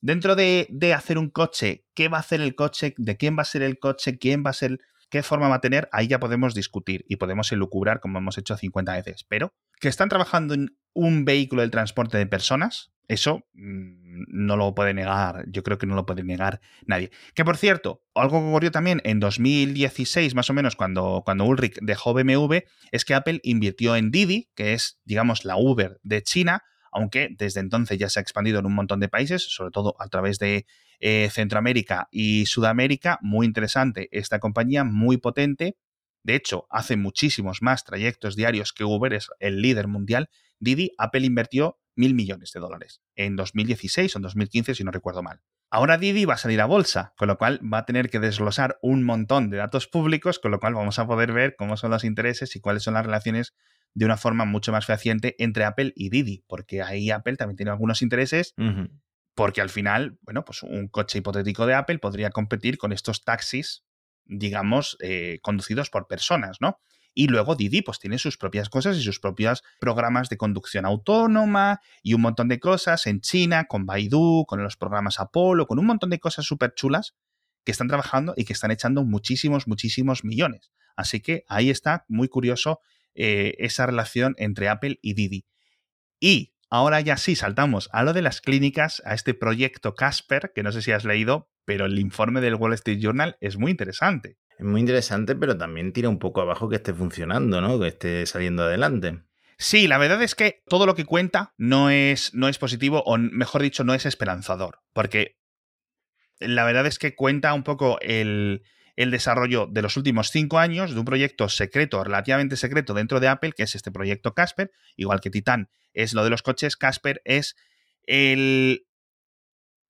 Dentro 0.00 0.36
de, 0.36 0.66
de 0.70 0.94
hacer 0.94 1.18
un 1.18 1.30
coche, 1.30 1.84
¿qué 1.94 2.08
va 2.08 2.18
a 2.18 2.20
hacer 2.20 2.40
el 2.40 2.54
coche? 2.54 2.94
¿De 2.96 3.16
quién 3.16 3.36
va 3.36 3.42
a 3.42 3.46
ser 3.46 3.62
el 3.62 3.78
coche? 3.78 4.18
¿Quién 4.18 4.44
va 4.44 4.50
a 4.50 4.54
ser 4.54 4.78
qué 5.08 5.22
forma 5.22 5.48
va 5.48 5.56
a 5.56 5.60
tener, 5.60 5.88
ahí 5.92 6.08
ya 6.08 6.20
podemos 6.20 6.54
discutir 6.54 7.04
y 7.08 7.16
podemos 7.16 7.50
elucubrar 7.52 8.00
como 8.00 8.18
hemos 8.18 8.38
hecho 8.38 8.56
50 8.56 8.92
veces. 8.92 9.24
Pero 9.24 9.52
que 9.80 9.88
están 9.88 10.08
trabajando 10.08 10.54
en 10.54 10.76
un 10.92 11.24
vehículo 11.24 11.62
de 11.62 11.68
transporte 11.68 12.18
de 12.18 12.26
personas, 12.26 12.92
eso 13.08 13.46
mm, 13.54 14.24
no 14.28 14.56
lo 14.56 14.74
puede 14.74 14.94
negar, 14.94 15.44
yo 15.48 15.62
creo 15.62 15.78
que 15.78 15.86
no 15.86 15.94
lo 15.94 16.06
puede 16.06 16.22
negar 16.22 16.60
nadie. 16.86 17.10
Que 17.34 17.44
por 17.44 17.56
cierto, 17.56 18.02
algo 18.14 18.40
que 18.40 18.48
ocurrió 18.48 18.70
también 18.70 19.00
en 19.04 19.20
2016 19.20 20.34
más 20.34 20.50
o 20.50 20.54
menos 20.54 20.76
cuando, 20.76 21.22
cuando 21.24 21.44
Ulrich 21.44 21.78
dejó 21.80 22.12
BMW, 22.12 22.58
es 22.92 23.04
que 23.04 23.14
Apple 23.14 23.40
invirtió 23.42 23.96
en 23.96 24.10
Didi, 24.10 24.50
que 24.54 24.74
es 24.74 25.00
digamos 25.04 25.44
la 25.44 25.56
Uber 25.56 25.98
de 26.02 26.22
China, 26.22 26.62
aunque 26.92 27.28
desde 27.36 27.60
entonces 27.60 27.98
ya 27.98 28.08
se 28.08 28.18
ha 28.18 28.22
expandido 28.22 28.58
en 28.58 28.66
un 28.66 28.74
montón 28.74 29.00
de 29.00 29.08
países, 29.08 29.42
sobre 29.42 29.70
todo 29.70 29.94
a 29.98 30.08
través 30.08 30.38
de 30.38 30.66
eh, 31.00 31.28
Centroamérica 31.30 32.08
y 32.10 32.46
Sudamérica. 32.46 33.18
Muy 33.22 33.46
interesante 33.46 34.08
esta 34.12 34.38
compañía, 34.38 34.84
muy 34.84 35.16
potente. 35.16 35.76
De 36.22 36.34
hecho, 36.34 36.66
hace 36.70 36.96
muchísimos 36.96 37.62
más 37.62 37.84
trayectos 37.84 38.36
diarios 38.36 38.72
que 38.72 38.84
Uber, 38.84 39.14
es 39.14 39.28
el 39.38 39.62
líder 39.62 39.88
mundial. 39.88 40.28
Didi, 40.58 40.92
Apple 40.98 41.24
invirtió 41.24 41.78
mil 41.94 42.14
millones 42.14 42.52
de 42.52 42.60
dólares 42.60 43.02
en 43.16 43.36
2016 43.36 44.14
o 44.14 44.18
en 44.18 44.22
2015, 44.22 44.74
si 44.74 44.84
no 44.84 44.90
recuerdo 44.90 45.22
mal. 45.22 45.40
Ahora 45.70 45.98
Didi 45.98 46.24
va 46.24 46.34
a 46.34 46.38
salir 46.38 46.60
a 46.60 46.66
bolsa, 46.66 47.12
con 47.16 47.28
lo 47.28 47.36
cual 47.36 47.60
va 47.62 47.78
a 47.78 47.84
tener 47.84 48.08
que 48.08 48.20
desglosar 48.20 48.78
un 48.80 49.04
montón 49.04 49.50
de 49.50 49.58
datos 49.58 49.86
públicos, 49.86 50.38
con 50.38 50.50
lo 50.50 50.60
cual 50.60 50.74
vamos 50.74 50.98
a 50.98 51.06
poder 51.06 51.32
ver 51.32 51.56
cómo 51.56 51.76
son 51.76 51.90
los 51.90 52.04
intereses 52.04 52.56
y 52.56 52.60
cuáles 52.60 52.84
son 52.84 52.94
las 52.94 53.04
relaciones 53.04 53.54
de 53.94 54.04
una 54.04 54.16
forma 54.16 54.44
mucho 54.44 54.72
más 54.72 54.86
fehaciente 54.86 55.34
entre 55.38 55.64
Apple 55.64 55.92
y 55.94 56.08
Didi, 56.08 56.44
porque 56.46 56.82
ahí 56.82 57.10
Apple 57.10 57.36
también 57.36 57.56
tiene 57.56 57.72
algunos 57.72 58.00
intereses, 58.00 58.54
porque 59.38 59.60
al 59.60 59.70
final, 59.70 60.18
bueno, 60.22 60.44
pues 60.44 60.64
un 60.64 60.88
coche 60.88 61.18
hipotético 61.18 61.64
de 61.64 61.74
Apple 61.74 62.00
podría 62.00 62.30
competir 62.30 62.76
con 62.76 62.90
estos 62.90 63.22
taxis, 63.22 63.84
digamos, 64.24 64.96
eh, 64.98 65.38
conducidos 65.42 65.90
por 65.90 66.08
personas, 66.08 66.56
¿no? 66.60 66.80
Y 67.14 67.28
luego 67.28 67.54
Didi 67.54 67.82
pues 67.82 68.00
tiene 68.00 68.18
sus 68.18 68.36
propias 68.36 68.68
cosas 68.68 68.96
y 68.96 69.02
sus 69.04 69.20
propios 69.20 69.62
programas 69.78 70.28
de 70.28 70.38
conducción 70.38 70.84
autónoma 70.84 71.80
y 72.02 72.14
un 72.14 72.22
montón 72.22 72.48
de 72.48 72.58
cosas 72.58 73.06
en 73.06 73.20
China, 73.20 73.66
con 73.68 73.86
Baidu, 73.86 74.44
con 74.44 74.60
los 74.60 74.76
programas 74.76 75.20
Apollo, 75.20 75.68
con 75.68 75.78
un 75.78 75.86
montón 75.86 76.10
de 76.10 76.18
cosas 76.18 76.44
súper 76.44 76.74
chulas 76.74 77.14
que 77.62 77.70
están 77.70 77.86
trabajando 77.86 78.34
y 78.36 78.44
que 78.44 78.54
están 78.54 78.72
echando 78.72 79.04
muchísimos, 79.04 79.68
muchísimos 79.68 80.24
millones. 80.24 80.72
Así 80.96 81.20
que 81.20 81.44
ahí 81.46 81.70
está, 81.70 82.04
muy 82.08 82.26
curioso 82.26 82.80
eh, 83.14 83.54
esa 83.58 83.86
relación 83.86 84.34
entre 84.36 84.68
Apple 84.68 84.98
y 85.00 85.14
Didi. 85.14 85.46
Y 86.18 86.54
ahora 86.70 87.00
ya 87.00 87.16
sí 87.16 87.36
saltamos 87.36 87.88
a 87.92 88.02
lo 88.02 88.12
de 88.12 88.22
las 88.22 88.40
clínicas, 88.40 89.02
a 89.04 89.14
este 89.14 89.34
proyecto 89.34 89.94
Casper, 89.94 90.52
que 90.54 90.62
no 90.62 90.72
sé 90.72 90.82
si 90.82 90.92
has 90.92 91.04
leído, 91.04 91.50
pero 91.64 91.86
el 91.86 91.98
informe 91.98 92.40
del 92.40 92.54
Wall 92.54 92.74
Street 92.74 92.98
Journal 93.00 93.36
es 93.40 93.56
muy 93.56 93.70
interesante. 93.70 94.38
Es 94.58 94.64
muy 94.64 94.80
interesante, 94.80 95.36
pero 95.36 95.56
también 95.56 95.92
tira 95.92 96.08
un 96.08 96.18
poco 96.18 96.40
abajo 96.40 96.68
que 96.68 96.76
esté 96.76 96.92
funcionando, 96.92 97.60
¿no? 97.60 97.78
Que 97.78 97.88
esté 97.88 98.26
saliendo 98.26 98.64
adelante. 98.64 99.22
Sí, 99.58 99.88
la 99.88 99.98
verdad 99.98 100.22
es 100.22 100.34
que 100.34 100.62
todo 100.66 100.86
lo 100.86 100.94
que 100.94 101.04
cuenta 101.04 101.54
no 101.56 101.90
es, 101.90 102.32
no 102.34 102.48
es 102.48 102.58
positivo, 102.58 103.02
o 103.04 103.18
mejor 103.18 103.62
dicho, 103.62 103.84
no 103.84 103.94
es 103.94 104.06
esperanzador. 104.06 104.80
Porque 104.92 105.36
la 106.38 106.64
verdad 106.64 106.86
es 106.86 106.98
que 106.98 107.14
cuenta 107.14 107.54
un 107.54 107.64
poco 107.64 107.98
el, 108.00 108.62
el 108.98 109.12
desarrollo 109.12 109.68
de 109.70 109.80
los 109.80 109.96
últimos 109.96 110.30
cinco 110.32 110.58
años 110.58 110.92
de 110.92 110.98
un 110.98 111.04
proyecto 111.04 111.48
secreto, 111.48 112.02
relativamente 112.02 112.56
secreto 112.56 112.94
dentro 112.94 113.20
de 113.20 113.28
Apple, 113.28 113.52
que 113.52 113.62
es 113.62 113.76
este 113.76 113.92
proyecto 113.92 114.34
Casper, 114.34 114.72
igual 114.96 115.20
que 115.20 115.30
Titan 115.30 115.70
es 115.92 116.14
lo 116.14 116.24
de 116.24 116.30
los 116.30 116.42
coches, 116.42 116.76
Casper 116.76 117.22
es 117.24 117.54
el 118.06 118.88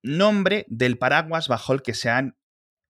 nombre 0.03 0.67
del 0.69 0.99
paraguas 0.99 1.49
bajo 1.49 1.73
el 1.73 1.81
que 1.81 1.95
se 1.95 2.11
han 2.11 2.37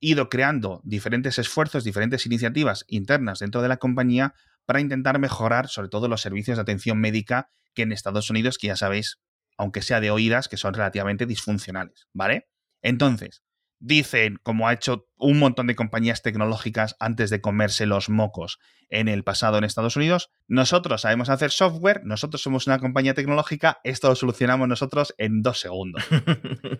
ido 0.01 0.29
creando 0.29 0.81
diferentes 0.83 1.39
esfuerzos, 1.39 1.85
diferentes 1.85 2.27
iniciativas 2.27 2.85
internas 2.89 3.39
dentro 3.39 3.63
de 3.63 3.69
la 3.69 3.77
compañía 3.77 4.35
para 4.67 4.81
intentar 4.81 5.21
mejorar 5.21 5.69
sobre 5.69 5.89
todo 5.89 6.09
los 6.09 6.21
servicios 6.21 6.59
de 6.59 6.63
atención 6.63 6.99
médica 6.99 7.49
que 7.75 7.83
en 7.83 7.93
Estados 7.93 8.29
Unidos, 8.29 8.59
que 8.59 8.67
ya 8.67 8.77
sabéis, 8.77 9.21
aunque 9.57 9.83
sea 9.83 10.01
de 10.01 10.11
oídas, 10.11 10.49
que 10.49 10.57
son 10.57 10.75
relativamente 10.75 11.27
disfuncionales, 11.27 12.09
¿vale? 12.13 12.49
Entonces, 12.83 13.45
dicen, 13.81 14.39
como 14.43 14.69
ha 14.69 14.73
hecho 14.73 15.07
un 15.17 15.39
montón 15.39 15.67
de 15.67 15.77
compañías 15.77 16.23
tecnológicas 16.23 16.97
antes 16.99 17.31
de 17.31 17.41
comerse 17.41 17.87
los 17.87 18.09
mocos 18.09 18.59
en 18.89 19.09
el 19.09 19.25
pasado 19.25 19.59
en 19.59 19.65
Estados 19.65 19.97
Unidos, 19.97 20.31
nosotros 20.47 21.03
sabemos 21.03 21.29
hacer 21.29 21.51
software, 21.51 22.03
nosotros 22.05 22.43
somos 22.43 22.67
una 22.67 22.79
compañía 22.79 23.15
tecnológica, 23.15 23.79
esto 23.85 24.09
lo 24.09 24.15
solucionamos 24.15 24.69
nosotros 24.69 25.15
en 25.19 25.43
dos 25.43 25.61
segundos. 25.61 26.05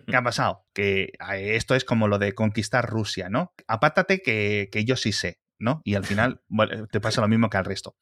¿Qué 0.07 0.15
ha 0.15 0.23
pasado? 0.23 0.65
Que 0.73 1.13
esto 1.37 1.75
es 1.75 1.85
como 1.85 2.07
lo 2.07 2.19
de 2.19 2.33
conquistar 2.33 2.89
Rusia, 2.89 3.29
¿no? 3.29 3.53
Apártate 3.67 4.21
que, 4.21 4.69
que 4.71 4.85
yo 4.85 4.95
sí 4.95 5.11
sé, 5.11 5.39
¿no? 5.57 5.81
Y 5.83 5.95
al 5.95 6.05
final 6.05 6.41
te 6.91 6.99
pasa 6.99 7.21
lo 7.21 7.27
mismo 7.27 7.49
que 7.49 7.57
al 7.57 7.65
resto. 7.65 7.95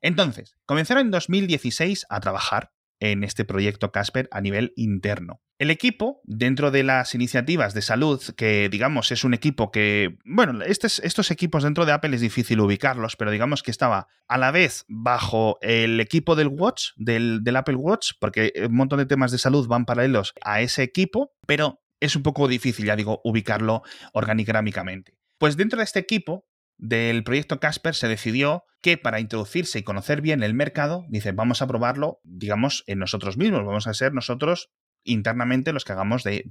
Entonces, 0.00 0.56
comenzaron 0.66 1.06
en 1.06 1.10
2016 1.10 2.06
a 2.10 2.20
trabajar 2.20 2.72
en 3.04 3.22
este 3.22 3.44
proyecto 3.44 3.92
Casper 3.92 4.28
a 4.30 4.40
nivel 4.40 4.72
interno. 4.76 5.42
El 5.58 5.70
equipo, 5.70 6.22
dentro 6.24 6.70
de 6.70 6.82
las 6.82 7.14
iniciativas 7.14 7.74
de 7.74 7.82
salud, 7.82 8.20
que 8.36 8.68
digamos 8.70 9.12
es 9.12 9.24
un 9.24 9.34
equipo 9.34 9.70
que, 9.70 10.16
bueno, 10.24 10.62
estos 10.64 11.30
equipos 11.30 11.62
dentro 11.62 11.84
de 11.84 11.92
Apple 11.92 12.14
es 12.14 12.22
difícil 12.22 12.60
ubicarlos, 12.60 13.16
pero 13.16 13.30
digamos 13.30 13.62
que 13.62 13.70
estaba 13.70 14.08
a 14.26 14.38
la 14.38 14.50
vez 14.50 14.86
bajo 14.88 15.58
el 15.60 16.00
equipo 16.00 16.34
del 16.34 16.48
Watch, 16.48 16.92
del, 16.96 17.44
del 17.44 17.56
Apple 17.56 17.76
Watch, 17.76 18.12
porque 18.18 18.52
un 18.66 18.74
montón 18.74 18.98
de 18.98 19.06
temas 19.06 19.30
de 19.30 19.38
salud 19.38 19.68
van 19.68 19.84
paralelos 19.84 20.32
a 20.42 20.62
ese 20.62 20.82
equipo, 20.82 21.34
pero 21.46 21.82
es 22.00 22.16
un 22.16 22.22
poco 22.22 22.48
difícil, 22.48 22.86
ya 22.86 22.96
digo, 22.96 23.20
ubicarlo 23.22 23.82
organigrámicamente. 24.14 25.18
Pues 25.38 25.56
dentro 25.56 25.78
de 25.78 25.84
este 25.84 25.98
equipo 25.98 26.46
del 26.76 27.24
proyecto 27.24 27.60
Casper 27.60 27.94
se 27.94 28.08
decidió 28.08 28.64
que 28.80 28.98
para 28.98 29.20
introducirse 29.20 29.78
y 29.78 29.82
conocer 29.82 30.20
bien 30.20 30.42
el 30.42 30.54
mercado, 30.54 31.04
dice, 31.08 31.32
vamos 31.32 31.62
a 31.62 31.66
probarlo, 31.66 32.20
digamos, 32.22 32.84
en 32.86 32.98
nosotros 32.98 33.36
mismos, 33.36 33.64
vamos 33.64 33.86
a 33.86 33.94
ser 33.94 34.12
nosotros 34.12 34.70
internamente 35.04 35.72
los 35.72 35.84
que 35.84 35.92
hagamos 35.92 36.24
de, 36.24 36.44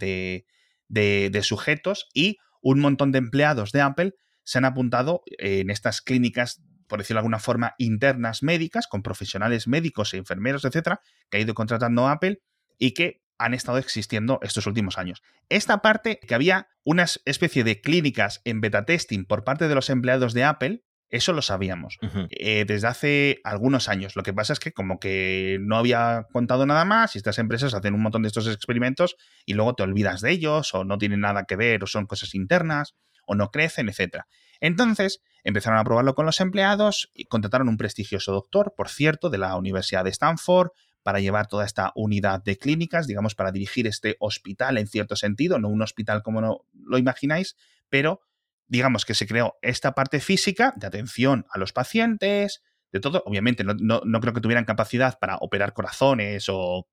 de, 0.88 1.42
sujetos 1.44 2.08
y 2.14 2.38
un 2.62 2.80
montón 2.80 3.12
de 3.12 3.20
empleados 3.20 3.72
de 3.72 3.82
Apple 3.82 4.14
se 4.44 4.58
han 4.58 4.66
apuntado 4.66 5.22
en 5.38 5.70
estas 5.70 6.02
clínicas, 6.02 6.62
por 6.88 7.00
decirlo 7.00 7.18
de 7.18 7.22
alguna 7.22 7.40
forma, 7.40 7.76
internas 7.78 8.44
médicas, 8.44 8.88
con 8.88 9.04
profesionales 9.04 9.68
médicos 9.68 10.14
e 10.14 10.18
enfermeros, 10.18 10.66
etcétera, 10.66 11.02
que 11.30 11.38
ha 11.38 11.42
ido 11.42 11.54
contratando 11.54 12.08
Apple 12.08 12.42
y 12.78 12.92
que 12.92 13.23
han 13.38 13.54
estado 13.54 13.78
existiendo 13.78 14.40
estos 14.42 14.68
últimos 14.68 14.98
años. 14.98 15.22
Esta 15.50 15.82
parte, 15.82 16.20
que 16.20 16.36
había 16.36 16.68
una 16.84 17.06
especie 17.26 17.64
de 17.64 17.82
clínicas 17.82 18.42
en 18.46 18.62
beta 18.62 18.86
testing 18.86 19.26
por 19.26 19.44
parte 19.44 19.68
de 19.68 19.76
los 19.76 19.90
empleados 19.90 20.34
de 20.34 20.44
Apple, 20.44 20.84
eso 21.14 21.32
lo 21.32 21.44
sabíamos 21.44 22.00
eh, 22.32 22.66
desde 22.66 22.88
hace 22.88 23.40
algunos 23.44 23.88
años. 23.88 24.16
Lo 24.16 24.24
que 24.24 24.34
pasa 24.34 24.52
es 24.52 24.60
que 24.60 24.72
como 24.72 25.00
que 25.00 25.60
no 25.62 25.78
había 25.78 26.26
contado 26.32 26.66
nada 26.66 26.86
más 26.86 27.14
y 27.14 27.20
estas 27.20 27.38
empresas 27.38 27.76
hacen 27.76 27.94
un 27.94 28.02
montón 28.02 28.24
de 28.24 28.30
estos 28.30 28.48
experimentos 28.48 29.16
y 29.46 29.54
luego 29.54 29.76
te 29.76 29.84
olvidas 29.84 30.22
de 30.22 30.32
ellos 30.32 30.74
o 30.74 30.84
no 30.84 30.98
tienen 30.98 31.20
nada 31.20 31.44
que 31.44 31.56
ver 31.56 31.84
o 31.84 31.88
son 31.88 32.08
cosas 32.08 32.34
internas 32.34 32.96
o 33.28 33.36
no 33.36 33.52
crecen, 33.52 33.90
etc. 33.90 34.24
Entonces 34.60 35.22
empezaron 35.44 35.78
a 35.78 35.84
probarlo 35.84 36.16
con 36.16 36.26
los 36.26 36.42
empleados 36.42 37.12
y 37.14 37.26
contrataron 37.26 37.70
un 37.70 37.78
prestigioso 37.78 38.32
doctor, 38.32 38.74
por 38.76 38.90
cierto, 38.90 39.30
de 39.30 39.38
la 39.38 39.56
Universidad 39.56 40.06
de 40.06 40.10
Stanford, 40.10 40.72
para 41.04 41.20
llevar 41.20 41.48
toda 41.48 41.66
esta 41.66 41.92
unidad 41.96 42.44
de 42.44 42.58
clínicas, 42.58 43.08
digamos, 43.08 43.36
para 43.36 43.52
dirigir 43.52 43.88
este 43.88 44.16
hospital 44.20 44.78
en 44.78 44.88
cierto 44.88 45.16
sentido, 45.16 45.60
no 45.60 45.68
un 45.68 45.82
hospital 45.82 46.24
como 46.24 46.42
no 46.42 46.66
lo 46.74 46.98
imagináis, 46.98 47.56
pero 47.90 48.22
digamos 48.68 49.06
que 49.06 49.14
se 49.14 49.28
creó 49.28 49.58
esta 49.62 49.94
parte 49.94 50.20
física 50.20 50.74
de 50.78 50.88
atención 50.88 51.46
a 51.52 51.60
los 51.60 51.74
pacientes, 51.74 52.64
de 52.92 53.00
todo. 53.00 53.24
Obviamente 53.26 53.64
no, 53.64 53.74
no, 53.74 54.20
creo 54.22 54.34
que 54.34 54.42
tuvieran 54.42 54.66
capacidad 54.66 55.20
para 55.20 55.38
operar 55.38 55.74
corazones 55.74 56.46
o 56.48 56.88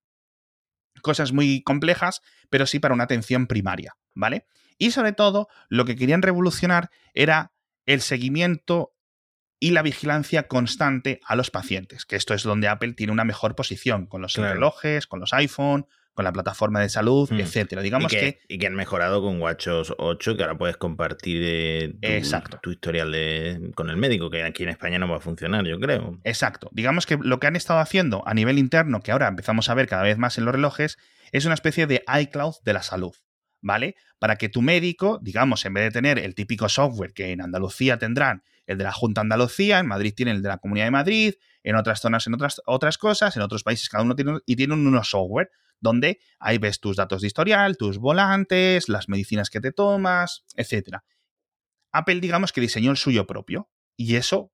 cosas 1.02 1.32
muy 1.32 1.62
complejas, 1.62 2.20
pero 2.48 2.66
sí 2.66 2.80
para 2.80 2.94
una 2.94 3.04
atención 3.04 3.46
primaria, 3.46 3.96
¿vale? 4.14 4.46
Y 4.76 4.90
sobre 4.90 5.12
todo, 5.12 5.48
lo 5.68 5.84
que 5.84 5.94
querían 5.94 6.22
revolucionar 6.22 6.90
era 7.14 7.52
el 7.86 8.00
seguimiento 8.00 8.92
y 9.60 9.70
la 9.70 9.82
vigilancia 9.82 10.48
constante 10.48 11.20
a 11.24 11.36
los 11.36 11.50
pacientes, 11.50 12.06
que 12.06 12.16
esto 12.16 12.32
es 12.32 12.42
donde 12.42 12.66
Apple 12.66 12.94
tiene 12.94 13.12
una 13.12 13.24
mejor 13.24 13.54
posición 13.54 14.06
con 14.06 14.22
los 14.22 14.34
relojes, 14.34 15.06
con 15.06 15.20
los 15.20 15.34
iPhone, 15.34 15.86
con 16.14 16.24
la 16.24 16.32
plataforma 16.32 16.80
de 16.80 16.88
salud, 16.88 17.30
hmm. 17.30 17.40
etcétera. 17.40 17.82
Digamos 17.82 18.12
y 18.12 18.16
que, 18.16 18.38
Y 18.48 18.58
que 18.58 18.66
han 18.66 18.74
mejorado 18.74 19.22
con 19.22 19.40
WatchOS 19.40 19.94
8, 19.98 20.36
que 20.36 20.42
ahora 20.42 20.58
puedes 20.58 20.78
compartir 20.78 21.42
eh, 21.44 21.92
tu, 22.00 22.08
Exacto. 22.08 22.58
tu 22.62 22.70
historial 22.70 23.12
de, 23.12 23.70
con 23.74 23.90
el 23.90 23.96
médico, 23.96 24.30
que 24.30 24.42
aquí 24.42 24.62
en 24.62 24.70
España 24.70 24.98
no 24.98 25.08
va 25.08 25.18
a 25.18 25.20
funcionar, 25.20 25.64
yo 25.66 25.78
creo. 25.78 26.18
Exacto. 26.24 26.70
Digamos 26.72 27.06
que 27.06 27.18
lo 27.20 27.38
que 27.38 27.46
han 27.46 27.56
estado 27.56 27.80
haciendo 27.80 28.26
a 28.26 28.34
nivel 28.34 28.58
interno, 28.58 29.02
que 29.02 29.12
ahora 29.12 29.28
empezamos 29.28 29.68
a 29.68 29.74
ver 29.74 29.86
cada 29.86 30.02
vez 30.02 30.16
más 30.16 30.38
en 30.38 30.46
los 30.46 30.54
relojes, 30.54 30.98
es 31.32 31.44
una 31.44 31.54
especie 31.54 31.86
de 31.86 32.02
iCloud 32.20 32.54
de 32.64 32.72
la 32.72 32.82
salud. 32.82 33.14
¿Vale? 33.62 33.94
Para 34.18 34.36
que 34.36 34.48
tu 34.48 34.62
médico, 34.62 35.18
digamos, 35.20 35.66
en 35.66 35.74
vez 35.74 35.84
de 35.84 35.90
tener 35.90 36.18
el 36.18 36.34
típico 36.34 36.70
software 36.70 37.12
que 37.12 37.32
en 37.32 37.42
Andalucía 37.42 37.98
tendrán 37.98 38.42
el 38.70 38.78
de 38.78 38.84
la 38.84 38.92
Junta 38.92 39.20
Andalucía, 39.20 39.80
en 39.80 39.88
Madrid 39.88 40.14
tiene 40.14 40.30
el 40.30 40.42
de 40.42 40.48
la 40.48 40.58
Comunidad 40.58 40.86
de 40.86 40.92
Madrid, 40.92 41.34
en 41.64 41.74
otras 41.74 42.00
zonas 42.00 42.26
en 42.28 42.34
otras, 42.34 42.62
otras 42.66 42.98
cosas, 42.98 43.36
en 43.36 43.42
otros 43.42 43.64
países 43.64 43.88
cada 43.88 44.04
uno 44.04 44.14
tiene 44.14 44.38
y 44.46 44.54
tienen 44.54 44.86
unos 44.86 45.10
software 45.10 45.50
donde 45.80 46.20
ahí 46.38 46.58
ves 46.58 46.78
tus 46.78 46.96
datos 46.96 47.20
de 47.20 47.26
historial, 47.26 47.76
tus 47.76 47.98
volantes, 47.98 48.88
las 48.88 49.08
medicinas 49.08 49.50
que 49.50 49.60
te 49.60 49.72
tomas, 49.72 50.44
etc. 50.54 50.98
Apple 51.90 52.20
digamos 52.20 52.52
que 52.52 52.60
diseñó 52.60 52.92
el 52.92 52.96
suyo 52.96 53.26
propio 53.26 53.68
y 53.96 54.14
eso 54.14 54.52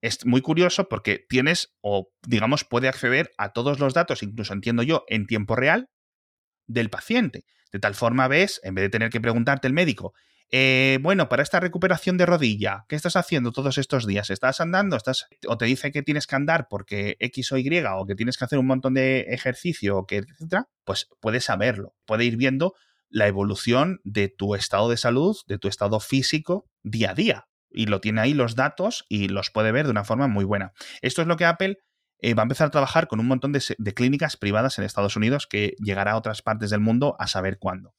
es 0.00 0.24
muy 0.24 0.42
curioso 0.42 0.88
porque 0.88 1.26
tienes 1.28 1.74
o 1.80 2.12
digamos 2.22 2.64
puede 2.64 2.86
acceder 2.86 3.32
a 3.36 3.52
todos 3.52 3.80
los 3.80 3.94
datos, 3.94 4.22
incluso 4.22 4.52
entiendo 4.52 4.84
yo, 4.84 5.04
en 5.08 5.26
tiempo 5.26 5.56
real 5.56 5.90
del 6.68 6.88
paciente. 6.88 7.46
De 7.72 7.80
tal 7.80 7.96
forma 7.96 8.28
ves, 8.28 8.60
en 8.62 8.76
vez 8.76 8.84
de 8.84 8.90
tener 8.90 9.10
que 9.10 9.20
preguntarte 9.20 9.66
el 9.66 9.74
médico, 9.74 10.14
eh, 10.52 10.98
bueno, 11.00 11.28
para 11.28 11.42
esta 11.42 11.60
recuperación 11.60 12.16
de 12.16 12.26
rodilla, 12.26 12.84
¿qué 12.88 12.96
estás 12.96 13.14
haciendo 13.14 13.52
todos 13.52 13.78
estos 13.78 14.06
días? 14.06 14.30
¿Estás 14.30 14.60
andando? 14.60 14.96
¿Estás, 14.96 15.28
o 15.46 15.56
te 15.56 15.66
dice 15.66 15.92
que 15.92 16.02
tienes 16.02 16.26
que 16.26 16.34
andar 16.34 16.66
porque 16.68 17.16
X 17.20 17.52
o 17.52 17.58
Y, 17.58 17.84
o 17.86 18.06
que 18.06 18.16
tienes 18.16 18.36
que 18.36 18.44
hacer 18.44 18.58
un 18.58 18.66
montón 18.66 18.94
de 18.94 19.20
ejercicio, 19.28 20.06
que, 20.06 20.18
etcétera, 20.18 20.68
pues 20.84 21.08
puedes 21.20 21.44
saberlo. 21.44 21.94
Puede 22.04 22.24
ir 22.24 22.36
viendo 22.36 22.74
la 23.08 23.28
evolución 23.28 24.00
de 24.02 24.28
tu 24.28 24.56
estado 24.56 24.88
de 24.88 24.96
salud, 24.96 25.36
de 25.46 25.58
tu 25.58 25.68
estado 25.68 26.00
físico 26.00 26.68
día 26.82 27.10
a 27.10 27.14
día. 27.14 27.46
Y 27.70 27.86
lo 27.86 28.00
tiene 28.00 28.20
ahí 28.20 28.34
los 28.34 28.56
datos 28.56 29.04
y 29.08 29.28
los 29.28 29.50
puede 29.50 29.70
ver 29.70 29.84
de 29.84 29.92
una 29.92 30.04
forma 30.04 30.26
muy 30.26 30.44
buena. 30.44 30.72
Esto 31.00 31.22
es 31.22 31.28
lo 31.28 31.36
que 31.36 31.44
Apple 31.44 31.78
eh, 32.18 32.34
va 32.34 32.42
a 32.42 32.44
empezar 32.44 32.66
a 32.66 32.70
trabajar 32.70 33.06
con 33.06 33.20
un 33.20 33.26
montón 33.28 33.52
de, 33.52 33.62
de, 33.78 33.94
clínicas 33.94 34.36
privadas 34.36 34.78
en 34.78 34.84
Estados 34.84 35.14
Unidos 35.14 35.46
que 35.46 35.74
llegará 35.78 36.12
a 36.12 36.16
otras 36.16 36.42
partes 36.42 36.70
del 36.70 36.80
mundo 36.80 37.14
a 37.20 37.28
saber 37.28 37.58
cuándo. 37.58 37.94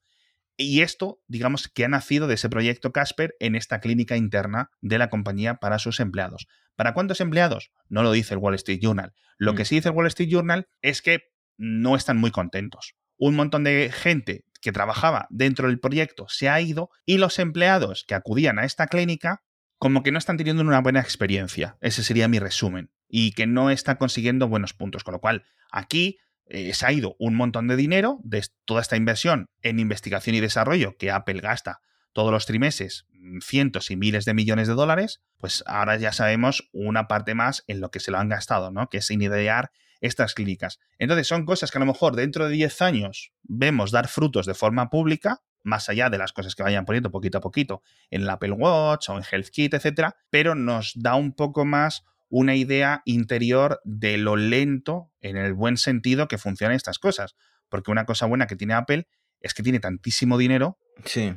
Y 0.58 0.82
esto, 0.82 1.22
digamos, 1.28 1.68
que 1.68 1.86
ha 1.86 1.88
nacido 1.88 2.28
de 2.28 2.36
ese 2.36 2.50
proyecto 2.50 2.92
Casper 2.92 3.36
en 3.40 3.56
esta 3.56 3.80
clínica 3.80 4.18
interna 4.18 4.70
de 4.82 4.98
la 4.98 5.10
compañía 5.10 5.56
para 5.56 5.80
sus 5.80 6.00
empleados. 6.00 6.48
¿Para 6.76 6.94
cuántos 6.94 7.22
empleados? 7.22 7.72
No 7.90 8.04
lo 8.04 8.12
dice 8.12 8.34
el 8.34 8.40
Wall 8.40 8.56
Street 8.56 8.80
Journal. 8.82 9.14
Lo 9.38 9.56
que 9.56 9.64
mm. 9.64 9.66
sí 9.66 9.76
dice 9.76 9.90
el 9.90 9.96
Wall 9.96 10.08
Street 10.08 10.30
Journal 10.30 10.68
es 10.82 11.02
que 11.02 11.32
no 11.58 11.96
están 11.96 12.18
muy 12.18 12.32
contentos. 12.32 12.96
Un 13.18 13.36
montón 13.36 13.64
de 13.64 13.92
gente 13.94 14.46
que 14.62 14.72
trabajaba 14.72 15.28
dentro 15.30 15.68
del 15.68 15.80
proyecto 15.80 16.26
se 16.28 16.50
ha 16.50 16.62
ido 16.62 16.90
y 17.06 17.18
los 17.18 17.40
empleados 17.40 18.06
que 18.08 18.16
acudían 18.16 18.60
a 18.60 18.66
esta 18.66 18.88
clínica 18.88 19.44
como 19.78 20.04
que 20.04 20.12
no 20.12 20.20
están 20.20 20.38
teniendo 20.38 20.62
una 20.62 20.82
buena 20.82 21.00
experiencia. 21.00 21.78
Ese 21.82 22.04
sería 22.04 22.28
mi 22.28 22.38
resumen. 22.38 22.92
Y 23.08 23.32
que 23.32 23.48
no 23.48 23.72
están 23.72 23.98
consiguiendo 23.98 24.48
buenos 24.48 24.74
puntos. 24.74 25.04
Con 25.04 25.14
lo 25.14 25.20
cual, 25.20 25.44
aquí 25.72 26.20
eh, 26.54 26.74
se 26.74 26.86
ha 26.86 26.92
ido 26.92 27.16
un 27.18 27.36
montón 27.36 27.70
de 27.70 27.78
dinero 27.78 28.20
de 28.24 28.46
toda 28.66 28.82
esta 28.82 28.98
inversión 28.98 29.50
en 29.62 29.80
investigación 29.80 30.36
y 30.36 30.42
desarrollo 30.42 30.98
que 30.98 31.10
Apple 31.10 31.40
gasta 31.40 31.80
todos 32.12 32.30
los 32.30 32.46
trimestres 32.46 33.08
mm, 33.14 33.40
cientos 33.40 33.90
y 33.90 33.96
miles 33.96 34.26
de 34.26 34.34
millones 34.34 34.68
de 34.68 34.74
dólares, 34.74 35.22
pues 35.38 35.64
ahora 35.66 35.96
ya 35.96 36.12
sabemos 36.12 36.70
una 36.74 37.08
parte 37.08 37.36
más 37.36 37.64
en 37.68 37.80
lo 37.80 37.90
que 37.90 38.02
se 38.02 38.12
lo 38.12 38.18
han 38.18 38.28
gastado, 38.28 38.70
¿no? 38.70 38.90
Que 38.90 38.98
es 38.98 39.10
en 39.12 39.22
idear 39.22 39.72
estas 40.02 40.34
clínicas. 40.34 40.82
Entonces 41.00 41.26
son 41.26 41.46
cosas 41.46 41.72
que 41.72 41.78
a 41.78 41.80
lo 41.80 41.86
mejor 41.86 42.18
dentro 42.18 42.50
de 42.50 42.52
10 42.54 42.82
años 42.82 43.32
vemos 43.44 43.92
dar 43.92 44.10
frutos 44.10 44.46
de 44.46 44.54
forma 44.54 44.90
pública, 44.90 45.42
más 45.64 45.88
allá 45.88 46.10
de 46.10 46.18
las 46.18 46.34
cosas 46.34 46.56
que 46.56 46.64
vayan 46.64 46.84
poniendo 46.84 47.12
poquito 47.12 47.38
a 47.38 47.42
poquito 47.42 47.82
en 48.10 48.24
el 48.24 48.30
Apple 48.30 48.52
Watch 48.52 49.08
o 49.08 49.18
en 49.18 49.24
HealthKit, 49.24 49.76
etcétera, 49.76 50.18
pero 50.30 50.54
nos 50.54 50.92
da 50.96 51.16
un 51.16 51.32
poco 51.34 51.64
más 51.64 52.04
una 52.32 52.56
idea 52.56 53.04
interior 53.06 53.80
de 53.84 54.18
lo 54.18 54.38
lento, 54.38 55.12
en 55.20 55.38
el 55.38 55.54
buen 55.54 55.78
sentido, 55.78 56.28
que 56.28 56.40
funcionan 56.40 56.76
estas 56.76 56.98
cosas. 56.98 57.36
Porque 57.70 57.92
una 57.92 58.06
cosa 58.06 58.26
buena 58.26 58.48
que 58.48 58.56
tiene 58.56 58.74
Apple 58.74 59.08
es 59.42 59.54
que 59.54 59.64
tiene 59.64 59.80
tantísimo 59.80 60.38
dinero 60.38 60.78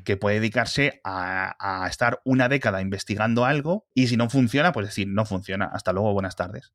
que 0.04 0.16
puede 0.16 0.37
dedicarse 0.37 1.00
a, 1.04 1.87
estar 1.88 2.20
una 2.24 2.48
década 2.48 2.83
investigando 2.83 3.44
algo 3.44 3.87
y 3.94 4.09
si 4.09 4.16
no 4.16 4.28
funciona, 4.28 4.72
pues 4.72 4.87
decir, 4.87 5.09
no 5.09 5.24
funciona. 5.24 5.66
Hasta 5.66 5.92
luego, 5.92 6.12
buenas 6.12 6.37
tardes. 6.37 6.72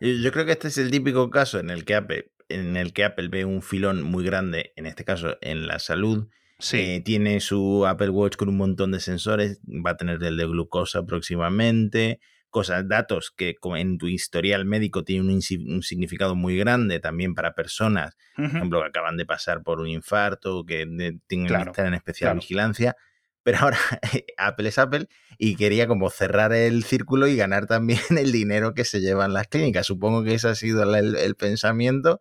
Yo 0.00 0.32
creo 0.32 0.46
que 0.46 0.52
este 0.52 0.68
es 0.68 0.78
el 0.78 0.90
típico 0.90 1.30
caso 1.30 1.58
en 1.58 1.70
el 1.70 1.84
que 1.84 1.94
Apple, 1.94 2.32
en 2.48 2.76
el 2.76 2.92
que 2.92 3.04
Apple 3.04 3.28
ve 3.28 3.44
un 3.44 3.62
filón 3.62 4.02
muy 4.02 4.24
grande, 4.24 4.72
en 4.76 4.86
este 4.86 5.04
caso 5.04 5.36
en 5.40 5.66
la 5.66 5.78
salud. 5.78 6.28
Eh, 6.72 7.00
tiene 7.04 7.40
su 7.40 7.86
Apple 7.86 8.10
Watch 8.10 8.36
con 8.36 8.48
un 8.48 8.56
montón 8.56 8.92
de 8.92 9.00
sensores, 9.00 9.60
va 9.64 9.92
a 9.92 9.96
tener 9.96 10.22
el 10.22 10.36
de 10.36 10.46
glucosa 10.46 11.04
próximamente, 11.04 12.20
cosas, 12.50 12.86
datos 12.88 13.32
que 13.34 13.56
en 13.76 13.98
tu 13.98 14.08
historial 14.08 14.64
médico 14.64 15.04
tienen 15.04 15.30
un, 15.30 15.82
significado 15.82 16.34
muy 16.34 16.56
grande 16.58 17.00
también 17.00 17.34
para 17.34 17.54
personas, 17.54 18.16
por 18.36 18.44
ejemplo, 18.44 18.80
que 18.80 18.88
acaban 18.88 19.16
de 19.16 19.24
pasar 19.24 19.62
por 19.62 19.80
un 19.80 19.88
infarto, 19.88 20.64
que 20.66 20.84
tienen 21.26 21.48
que 21.48 21.54
estar 21.54 21.86
en 21.86 21.94
especial 21.94 22.34
vigilancia. 22.34 22.96
Pero 23.42 23.58
ahora 23.58 23.78
Apple 24.36 24.68
es 24.68 24.78
Apple 24.78 25.08
y 25.38 25.56
quería 25.56 25.86
como 25.86 26.10
cerrar 26.10 26.52
el 26.52 26.84
círculo 26.84 27.26
y 27.26 27.36
ganar 27.36 27.66
también 27.66 28.00
el 28.10 28.32
dinero 28.32 28.74
que 28.74 28.84
se 28.84 29.00
llevan 29.00 29.32
las 29.32 29.48
clínicas. 29.48 29.86
Supongo 29.86 30.22
que 30.24 30.34
ese 30.34 30.48
ha 30.48 30.54
sido 30.54 30.82
el, 30.94 31.34
pensamiento. 31.36 32.20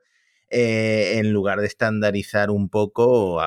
Eh, 0.52 1.20
en 1.20 1.32
lugar 1.32 1.60
de 1.60 1.68
estandarizar 1.68 2.50
un 2.50 2.70
poco, 2.70 3.40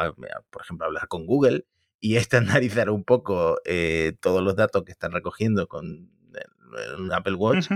por 0.51 0.63
ejemplo, 0.63 0.87
hablar 0.87 1.09
con 1.09 1.27
Google 1.27 1.65
y 1.99 2.17
estandarizar 2.17 2.91
un 2.91 3.05
poco 3.05 3.59
eh, 3.65 4.15
todos 4.21 4.43
los 4.43 4.57
datos 4.57 4.85
que 4.85 4.93
están 4.93 5.13
recogiendo 5.13 5.67
con 5.69 6.12
un 6.99 7.13
Apple 7.13 7.35
Watch, 7.35 7.69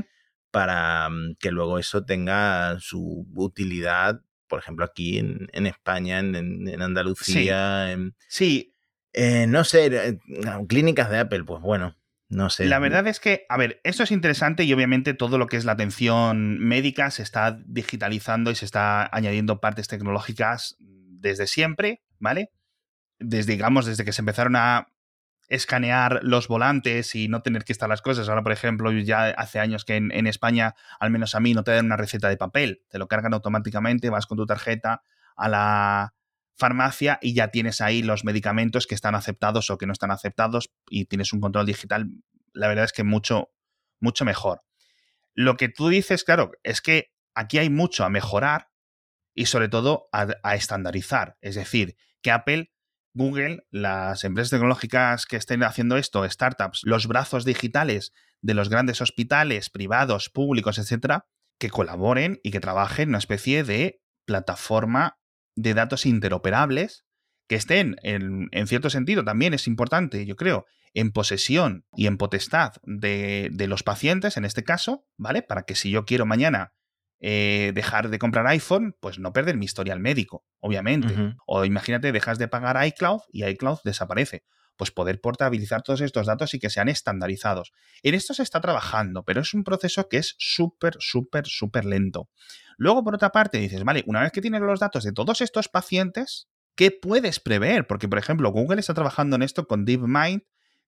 para 0.50 1.08
mm, 1.08 1.36
que 1.38 1.50
luego 1.50 1.78
eso 1.78 2.04
tenga 2.04 2.78
su 2.80 3.26
utilidad, 3.34 4.22
por 4.48 4.60
ejemplo, 4.60 4.84
aquí 4.84 5.18
en, 5.18 5.66
España, 5.66 6.18
en, 6.20 6.82
Andalucía. 6.82 7.96
Sí. 8.28 8.72
Eh, 9.12 9.46
no 9.46 9.64
sé, 9.64 9.86
eh, 9.86 10.18
clínicas 10.68 11.08
de 11.08 11.18
Apple, 11.18 11.44
pues 11.44 11.62
bueno, 11.62 11.96
no 12.28 12.50
sé. 12.50 12.66
La 12.66 12.78
verdad 12.78 13.06
es 13.06 13.20
que, 13.20 13.46
a 13.48 13.56
ver, 13.56 13.80
esto 13.82 14.02
es 14.02 14.10
interesante 14.10 14.64
y 14.64 14.72
obviamente 14.72 15.14
todo 15.14 15.38
lo 15.38 15.46
que 15.46 15.56
es 15.56 15.64
la 15.64 15.72
atención 15.72 16.58
médica 16.58 17.10
se 17.10 17.22
está 17.22 17.58
digitalizando 17.64 18.50
y 18.50 18.56
se 18.56 18.64
está 18.64 19.08
añadiendo 19.14 19.60
partes 19.60 19.88
tecnológicas 19.88 20.76
desde 20.80 21.46
siempre, 21.46 22.02
¿vale? 22.18 22.50
Desde, 23.18 23.52
digamos, 23.52 23.86
desde 23.86 24.04
que 24.04 24.12
se 24.12 24.22
empezaron 24.22 24.56
a 24.56 24.88
escanear 25.48 26.20
los 26.22 26.48
volantes 26.48 27.14
y 27.14 27.28
no 27.28 27.42
tener 27.42 27.64
que 27.64 27.72
estar 27.72 27.88
las 27.88 28.02
cosas. 28.02 28.28
Ahora, 28.28 28.42
por 28.42 28.52
ejemplo, 28.52 28.90
ya 28.92 29.26
hace 29.26 29.60
años 29.60 29.84
que 29.84 29.96
en, 29.96 30.26
España, 30.26 30.74
al 30.98 31.10
menos 31.10 31.34
a 31.34 31.40
mí, 31.40 31.54
no 31.54 31.62
te 31.62 31.72
dan 31.72 31.86
una 31.86 31.96
receta 31.96 32.28
de 32.28 32.36
papel. 32.36 32.82
Te 32.88 32.98
lo 32.98 33.08
cargan 33.08 33.34
automáticamente, 33.34 34.10
vas 34.10 34.26
con 34.26 34.38
tu 34.38 34.46
tarjeta 34.46 35.02
a 35.36 35.48
la 35.48 36.14
farmacia 36.54 37.18
y 37.20 37.34
ya 37.34 37.48
tienes 37.48 37.80
ahí 37.80 38.02
los 38.02 38.24
medicamentos 38.24 38.86
que 38.86 38.94
están 38.94 39.14
aceptados 39.14 39.70
o 39.70 39.78
que 39.78 39.86
no 39.86 39.92
están 39.92 40.10
aceptados 40.10 40.72
y 40.88 41.04
tienes 41.04 41.32
un 41.32 41.40
control 41.40 41.66
digital. 41.66 42.08
La 42.52 42.68
verdad 42.68 42.84
es 42.84 42.92
que 42.92 43.04
mucho, 43.04 43.50
mucho 44.00 44.24
mejor. 44.24 44.62
Lo 45.34 45.56
que 45.56 45.68
tú 45.68 45.88
dices, 45.88 46.24
claro, 46.24 46.52
es 46.62 46.80
que 46.80 47.12
aquí 47.34 47.58
hay 47.58 47.68
mucho 47.68 48.04
a 48.04 48.08
mejorar 48.08 48.70
y 49.34 49.46
sobre 49.46 49.68
todo 49.68 50.08
a 50.12 50.54
estandarizar. 50.54 51.36
Es 51.42 51.56
decir, 51.56 51.96
que 52.22 52.30
Apple 52.30 52.72
Google, 53.16 53.64
las 53.70 54.24
empresas 54.24 54.50
tecnológicas 54.50 55.24
que 55.24 55.36
estén 55.36 55.62
haciendo 55.62 55.96
esto, 55.96 56.28
startups, 56.28 56.82
los 56.84 57.06
brazos 57.06 57.46
digitales 57.46 58.12
de 58.42 58.52
los 58.52 58.68
grandes 58.68 59.00
hospitales 59.00 59.70
privados, 59.70 60.28
públicos, 60.28 60.78
etcétera, 60.78 61.26
que 61.58 61.70
colaboren 61.70 62.38
y 62.42 62.50
que 62.50 62.60
trabajen 62.60 63.04
en 63.04 63.08
una 63.10 63.18
especie 63.18 63.64
de 63.64 64.02
plataforma 64.26 65.18
de 65.56 65.72
datos 65.72 66.04
interoperables 66.04 67.06
que 67.48 67.54
estén, 67.54 67.96
en, 68.02 68.50
cierto 68.66 68.90
sentido, 68.90 69.24
también 69.24 69.54
es 69.54 69.66
importante, 69.66 70.26
yo 70.26 70.36
creo, 70.36 70.66
en 70.92 71.12
posesión 71.12 71.86
y 71.96 72.08
en 72.08 72.18
potestad 72.18 72.72
de, 72.82 73.50
los 73.66 73.82
pacientes, 73.82 74.36
en 74.36 74.44
este 74.44 74.62
caso, 74.62 75.06
¿vale? 75.16 75.42
Para 75.42 75.62
que 75.62 75.74
si 75.74 75.90
yo 75.90 76.04
quiero 76.04 76.26
mañana 76.26 76.74
eh, 77.20 77.72
dejar 77.74 78.10
de 78.10 78.18
comprar 78.18 78.46
iPhone, 78.46 78.94
pues 79.00 79.18
no 79.18 79.32
perder 79.32 79.56
mi 79.56 79.64
historial 79.64 80.00
médico, 80.00 80.44
obviamente. 80.60 81.34
O 81.46 81.64
imagínate, 81.64 82.12
dejas 82.12 82.38
de 82.38 82.48
pagar 82.48 82.84
iCloud 82.86 83.20
y 83.32 83.44
iCloud 83.44 83.78
desaparece. 83.84 84.44
Pues 84.76 84.90
poder 84.90 85.22
portabilizar 85.22 85.82
todos 85.82 86.02
estos 86.02 86.26
datos 86.26 86.52
y 86.52 86.58
que 86.58 86.68
sean 86.68 86.88
estandarizados. 86.88 87.72
En 88.02 88.14
esto 88.14 88.34
se 88.34 88.42
está 88.42 88.60
trabajando, 88.60 89.24
pero 89.24 89.40
es 89.40 89.54
un 89.54 89.64
proceso 89.64 90.08
que 90.08 90.18
es 90.18 90.34
súper, 90.38 90.96
súper, 90.98 91.46
súper 91.46 91.86
lento. 91.86 92.28
Luego, 92.76 93.02
por 93.02 93.14
otra 93.14 93.30
parte, 93.30 93.56
dices, 93.58 93.82
vale, 93.84 94.04
una 94.06 94.20
vez 94.20 94.32
que 94.32 94.42
tienes 94.42 94.60
los 94.60 94.80
datos 94.80 95.02
de 95.02 95.12
todos 95.12 95.40
estos 95.40 95.68
pacientes, 95.68 96.50
¿qué 96.74 96.90
puedes 96.90 97.40
prever? 97.40 97.86
Porque, 97.86 98.06
por 98.06 98.18
ejemplo, 98.18 98.50
Google 98.50 98.80
está 98.80 98.92
trabajando 98.92 99.36
en 99.36 99.42
esto 99.42 99.66
con 99.66 99.86
DeepMind, 99.86 100.42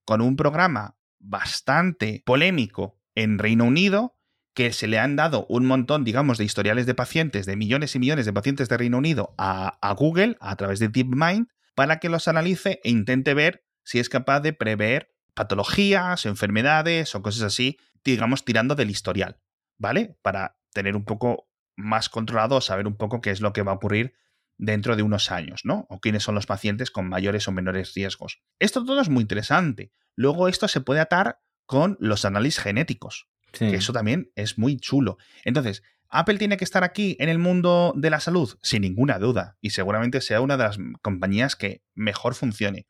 con 0.04 0.20
un 0.20 0.36
programa 0.36 0.98
bastante 1.18 2.22
polémico 2.26 2.98
en 3.14 3.38
Reino 3.38 3.64
Unido, 3.64 4.17
que 4.58 4.72
se 4.72 4.88
le 4.88 4.98
han 4.98 5.14
dado 5.14 5.46
un 5.48 5.66
montón, 5.66 6.02
digamos, 6.02 6.36
de 6.36 6.42
historiales 6.42 6.84
de 6.84 6.96
pacientes, 6.96 7.46
de 7.46 7.54
millones 7.54 7.94
y 7.94 8.00
millones 8.00 8.26
de 8.26 8.32
pacientes 8.32 8.68
de 8.68 8.76
Reino 8.76 8.98
Unido 8.98 9.32
a, 9.38 9.94
Google 9.96 10.36
a 10.40 10.56
través 10.56 10.80
de 10.80 10.88
DeepMind 10.88 11.46
para 11.76 12.00
que 12.00 12.08
los 12.08 12.26
analice 12.26 12.80
e 12.82 12.90
intente 12.90 13.34
ver 13.34 13.64
si 13.84 14.00
es 14.00 14.08
capaz 14.08 14.40
de 14.40 14.52
prever 14.52 15.14
patologías, 15.32 16.26
enfermedades 16.26 17.14
o 17.14 17.22
cosas 17.22 17.42
así, 17.44 17.78
digamos, 18.02 18.44
tirando 18.44 18.74
del 18.74 18.90
historial, 18.90 19.38
¿vale? 19.76 20.18
Para 20.22 20.58
tener 20.72 20.96
un 20.96 21.04
poco 21.04 21.48
más 21.76 22.08
controlado, 22.08 22.60
saber 22.60 22.88
un 22.88 22.96
poco 22.96 23.20
qué 23.20 23.30
es 23.30 23.40
lo 23.40 23.52
que 23.52 23.62
va 23.62 23.70
a 23.70 23.76
ocurrir 23.76 24.14
dentro 24.56 24.96
de 24.96 25.04
unos 25.04 25.30
años, 25.30 25.60
¿no? 25.62 25.86
O 25.88 26.00
quiénes 26.00 26.24
son 26.24 26.34
los 26.34 26.46
pacientes 26.46 26.90
con 26.90 27.08
mayores 27.08 27.46
o 27.46 27.52
menores 27.52 27.94
riesgos. 27.94 28.42
Esto 28.58 28.84
todo 28.84 29.00
es 29.00 29.08
muy 29.08 29.22
interesante. 29.22 29.92
Luego 30.16 30.48
esto 30.48 30.66
se 30.66 30.80
puede 30.80 30.98
atar 30.98 31.38
con 31.64 31.96
los 32.00 32.24
análisis 32.24 32.60
genéticos. 32.60 33.28
Que 33.58 33.76
eso 33.76 33.92
también 33.92 34.30
es 34.34 34.58
muy 34.58 34.76
chulo. 34.76 35.18
Entonces, 35.44 35.82
¿Apple 36.10 36.38
tiene 36.38 36.56
que 36.56 36.64
estar 36.64 36.84
aquí 36.84 37.16
en 37.20 37.28
el 37.28 37.38
mundo 37.38 37.92
de 37.96 38.10
la 38.10 38.20
salud? 38.20 38.58
Sin 38.62 38.82
ninguna 38.82 39.18
duda. 39.18 39.58
Y 39.60 39.70
seguramente 39.70 40.20
sea 40.20 40.40
una 40.40 40.56
de 40.56 40.64
las 40.64 40.78
compañías 41.02 41.54
que 41.54 41.82
mejor 41.94 42.34
funcione. 42.34 42.86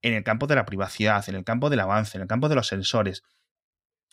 En 0.00 0.14
el 0.14 0.22
campo 0.22 0.46
de 0.46 0.54
la 0.54 0.64
privacidad, 0.64 1.28
en 1.28 1.34
el 1.34 1.44
campo 1.44 1.70
del 1.70 1.80
avance, 1.80 2.16
en 2.16 2.22
el 2.22 2.28
campo 2.28 2.48
de 2.48 2.54
los 2.54 2.68
sensores, 2.68 3.22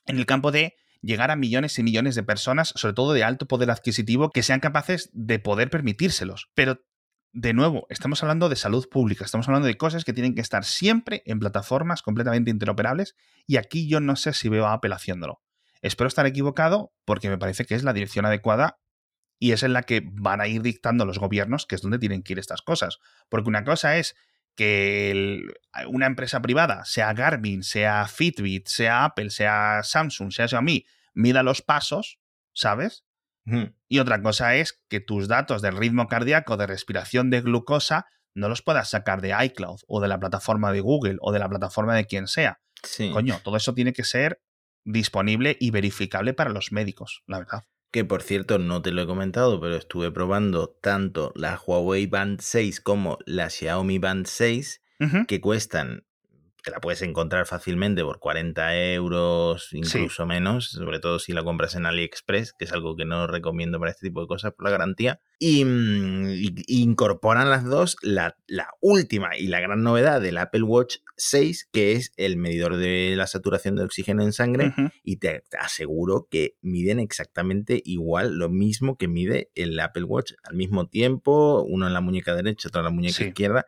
en 0.06 0.18
el 0.18 0.26
campo 0.26 0.52
de 0.52 0.76
llegar 1.02 1.32
a 1.32 1.36
millones 1.36 1.78
y 1.80 1.84
millones 1.84 2.16
de 2.16 2.24
personas, 2.24 2.74
sobre 2.76 2.94
todo 2.94 3.14
de 3.14 3.24
alto 3.24 3.48
poder 3.48 3.70
adquisitivo, 3.72 4.32
que 4.32 4.44
sean 4.44 4.60
capaces 4.60 5.10
de 5.14 5.40
poder 5.40 5.70
permitírselos. 5.70 6.50
Pero, 6.56 6.84
de 7.32 7.54
nuevo, 7.54 7.86
estamos 7.90 8.22
hablando 8.24 8.50
de 8.50 8.56
salud 8.56 8.90
pública, 8.90 9.26
estamos 9.26 9.48
hablando 9.48 9.68
de 9.68 9.78
cosas 9.78 10.04
que 10.04 10.14
tienen 10.14 10.34
que 10.34 10.42
estar 10.42 10.66
siempre 10.66 11.22
en 11.26 11.40
plataformas 11.40 12.02
completamente 12.02 12.50
interoperables 12.50 13.16
y 13.46 13.58
aquí 13.58 13.88
yo 13.88 14.00
no 14.00 14.16
sé 14.16 14.34
si 14.34 14.50
veo 14.50 14.66
a 14.66 14.74
Apple 14.74 14.94
haciéndolo. 14.94 15.42
Espero 15.82 16.08
estar 16.08 16.26
equivocado 16.26 16.94
porque 17.06 17.30
me 17.30 17.38
parece 17.38 17.66
que 17.66 17.76
es 17.76 17.84
la 17.84 17.94
dirección 17.94 18.26
adecuada 18.26 18.80
y 19.40 19.54
es 19.54 19.64
en 19.64 19.74
la 19.74 19.84
que 19.84 20.02
van 20.06 20.42
a 20.42 20.48
ir 20.48 20.62
dictando 20.62 21.06
los 21.06 21.20
gobiernos, 21.20 21.66
que 21.66 21.76
es 21.76 21.82
donde 21.82 22.00
tienen 22.00 22.24
que 22.24 22.34
ir 22.34 22.40
estas 22.40 22.62
cosas. 22.62 23.00
Porque 23.30 23.50
una 23.50 23.64
cosa 23.64 23.98
es 23.98 24.16
que 24.56 25.42
una 25.88 26.06
empresa 26.06 26.42
privada, 26.42 26.84
sea 26.84 27.14
Garmin, 27.14 27.64
sea 27.64 28.06
Fitbit, 28.08 28.68
sea 28.68 29.06
Apple, 29.06 29.30
sea 29.30 29.82
Samsung, 29.84 30.34
sea 30.34 30.50
Xiaomi, 30.50 30.86
mida 31.14 31.44
los 31.44 31.62
pasos, 31.62 32.20
¿sabes? 32.54 33.06
Y 33.88 34.00
otra 34.00 34.22
cosa 34.22 34.56
es 34.56 34.84
que 34.90 35.00
tus 35.00 35.28
datos 35.28 35.62
del 35.62 35.78
ritmo 35.78 36.08
cardíaco, 36.08 36.58
de 36.58 36.68
respiración 36.68 37.30
de 37.30 37.42
glucosa, 37.42 38.06
no 38.36 38.48
los 38.48 38.62
puedas 38.62 38.90
sacar 38.90 39.22
de 39.22 39.34
iCloud 39.46 39.80
o 39.88 40.02
de 40.02 40.08
la 40.08 40.20
plataforma 40.20 40.72
de 40.72 40.82
Google 40.82 41.18
o 41.22 41.32
de 41.32 41.40
la 41.40 41.50
plataforma 41.50 41.96
de 41.96 42.06
quien 42.06 42.28
sea. 42.28 42.60
Coño, 43.12 43.40
todo 43.44 43.58
eso 43.58 43.74
tiene 43.74 43.94
que 43.94 44.04
ser 44.04 44.42
disponible 44.90 45.58
y 45.60 45.72
verificable 45.72 46.34
para 46.34 46.50
los 46.50 46.72
médicos, 46.72 47.24
la 47.28 47.40
verdad. 47.40 47.64
Que 47.92 48.06
por 48.06 48.22
cierto, 48.22 48.60
no 48.60 48.82
te 48.82 48.92
lo 48.92 49.02
he 49.02 49.08
comentado, 49.08 49.60
pero 49.60 49.76
estuve 49.76 50.12
probando 50.12 50.70
tanto 50.70 51.32
la 51.36 51.60
Huawei 51.60 52.06
Band 52.06 52.40
6 52.42 52.82
como 52.82 53.18
la 53.26 53.50
Xiaomi 53.50 53.98
Band 53.98 54.28
6, 54.28 54.82
que 55.28 55.40
cuestan 55.40 56.06
te 56.64 56.72
la 56.72 56.80
puedes 56.80 57.02
encontrar 57.02 57.46
fácilmente 57.46 58.04
por 58.04 58.20
40 58.20 58.94
euros, 58.94 59.70
incluso 59.72 60.26
menos, 60.26 60.72
sobre 60.72 61.00
todo 61.00 61.20
si 61.20 61.34
la 61.34 61.44
compras 61.44 61.76
en 61.76 61.86
AliExpress, 61.86 62.54
que 62.54 62.66
es 62.66 62.72
algo 62.72 62.96
que 62.96 63.06
no 63.06 63.28
recomiendo 63.28 63.80
para 63.80 63.92
este 63.92 64.08
tipo 64.08 64.22
de 64.22 64.28
cosas 64.28 64.54
por 64.54 64.66
la 64.66 64.72
garantía. 64.72 65.22
Y, 65.40 65.64
mm, 65.64 66.56
incorporan 66.68 67.50
las 67.50 67.64
dos 67.64 67.96
la, 68.02 68.36
última 68.82 69.38
y 69.38 69.48
la 69.48 69.60
gran 69.60 69.84
novedad 69.84 70.22
del 70.22 70.38
Apple 70.38 70.64
Watch 70.64 70.98
6, 71.18 71.70
que 71.72 71.94
es 71.94 72.12
el 72.18 72.38
medidor 72.38 72.78
de 72.78 73.14
la 73.16 73.28
saturación 73.28 73.76
de 73.76 73.84
oxígeno 73.84 74.24
en 74.24 74.34
sangre, 74.34 74.74
y 75.04 75.18
te, 75.18 75.44
aseguro 75.58 76.28
que 76.30 76.56
miden 76.62 77.00
exactamente 77.00 77.82
igual 77.86 78.36
lo 78.36 78.50
mismo 78.50 78.98
que 78.98 79.08
mide 79.08 79.50
el 79.56 79.80
Apple 79.80 80.04
Watch 80.04 80.34
al 80.44 80.56
mismo 80.56 80.88
tiempo, 80.88 81.64
uno 81.64 81.88
en 81.88 81.94
la 81.94 82.02
muñeca 82.02 82.36
derecha, 82.36 82.68
otro 82.68 82.82
en 82.82 82.86
la 82.86 82.92
muñeca 82.92 83.24
izquierda 83.24 83.66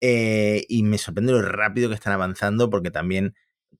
Eh, 0.00 0.64
y 0.68 0.82
me 0.82 0.98
sorprende 0.98 1.32
lo 1.32 1.42
rápido 1.42 1.88
que 1.88 1.94
están 1.94 2.12
avanzando 2.12 2.70
porque 2.70 2.90
también 2.90 3.34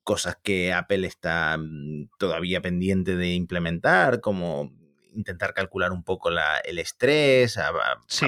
cosas 0.05 0.37
que 0.43 0.73
Apple 0.73 1.07
está 1.07 1.57
mm, 1.59 2.11
todavía 2.19 2.61
pendiente 2.61 3.17
de 3.17 3.33
implementar, 3.35 4.21
como 4.21 4.73
intentar 5.13 5.55
calcular 5.55 5.93
un 5.93 6.05
poco 6.05 6.31
el 6.31 6.79
estrés 6.79 7.59
a, 7.59 7.73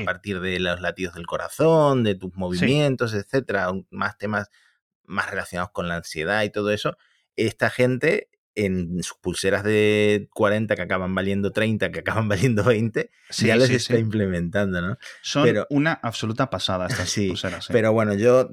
partir 0.05 0.41
de 0.41 0.59
los 0.59 0.81
latidos 0.81 1.15
del 1.15 1.27
corazón, 1.27 2.03
de 2.03 2.15
tus 2.15 2.35
movimientos, 2.35 3.15
etcétera, 3.15 3.71
más 3.91 4.19
temas 4.19 4.51
más 5.05 5.31
relacionados 5.31 5.71
con 5.73 5.89
la 5.89 5.97
ansiedad 5.97 6.43
y 6.43 6.51
todo 6.51 6.71
eso. 6.71 6.97
Esta 7.37 7.71
gente 7.71 8.29
en 8.55 9.03
sus 9.03 9.17
pulseras 9.19 9.65
de 9.65 10.29
40 10.35 10.77
que 10.77 10.83
acaban 10.83 11.15
valiendo 11.15 11.53
30, 11.53 11.91
que 11.91 12.01
acaban 12.01 12.29
valiendo 12.29 12.65
20, 12.65 13.11
ya 13.39 13.57
les 13.57 13.71
está 13.71 13.99
implementando, 13.99 14.81
¿no? 14.81 14.99
Son 15.23 15.49
una 15.71 15.93
absoluta 15.93 16.51
pasada 16.51 16.87
estas 16.87 17.15
pulseras. 17.29 17.69
Pero 17.69 17.93
bueno, 17.93 18.15
yo 18.15 18.49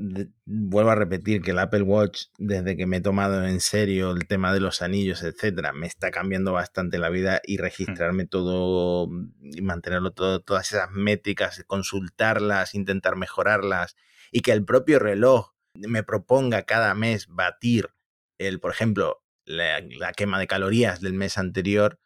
vuelvo 0.46 0.92
a 0.92 0.96
repetir 0.96 1.42
que 1.42 1.52
el 1.52 1.60
Apple 1.60 1.82
Watch, 1.82 2.26
desde 2.38 2.78
que 2.78 2.86
me 2.86 2.98
he 2.98 3.02
tomado 3.02 3.46
en 3.46 3.60
serio 3.60 4.12
el 4.12 4.28
tema 4.28 4.54
de 4.54 4.60
los 4.60 4.82
anillos, 4.82 5.24
etcétera, 5.24 5.74
me 5.74 5.88
está 5.88 6.12
cambiando 6.12 6.54
bastante 6.54 6.98
la 6.98 7.10
vida 7.10 7.42
y 7.46 7.58
registrarme 7.58 8.26
todo 8.26 9.10
y 9.42 9.62
mantenerlo 9.62 10.12
todo, 10.12 10.42
todas 10.42 10.72
esas 10.72 10.92
métricas, 10.92 11.64
consultarlas, 11.68 12.76
intentar 12.76 13.16
mejorarlas 13.16 13.96
y 14.32 14.42
que 14.42 14.52
el 14.52 14.64
propio 14.64 15.00
reloj 15.00 15.54
me 15.74 16.04
proponga 16.04 16.64
cada 16.64 16.94
mes 16.94 17.28
batir 17.28 17.90
el, 18.38 18.60
por 18.60 18.72
ejemplo, 18.72 19.22
la, 19.50 20.14
quema 20.14 20.40
de 20.40 20.48
calorías 20.48 21.02
del 21.02 21.14
mes 21.14 21.38
anterior 21.38 22.00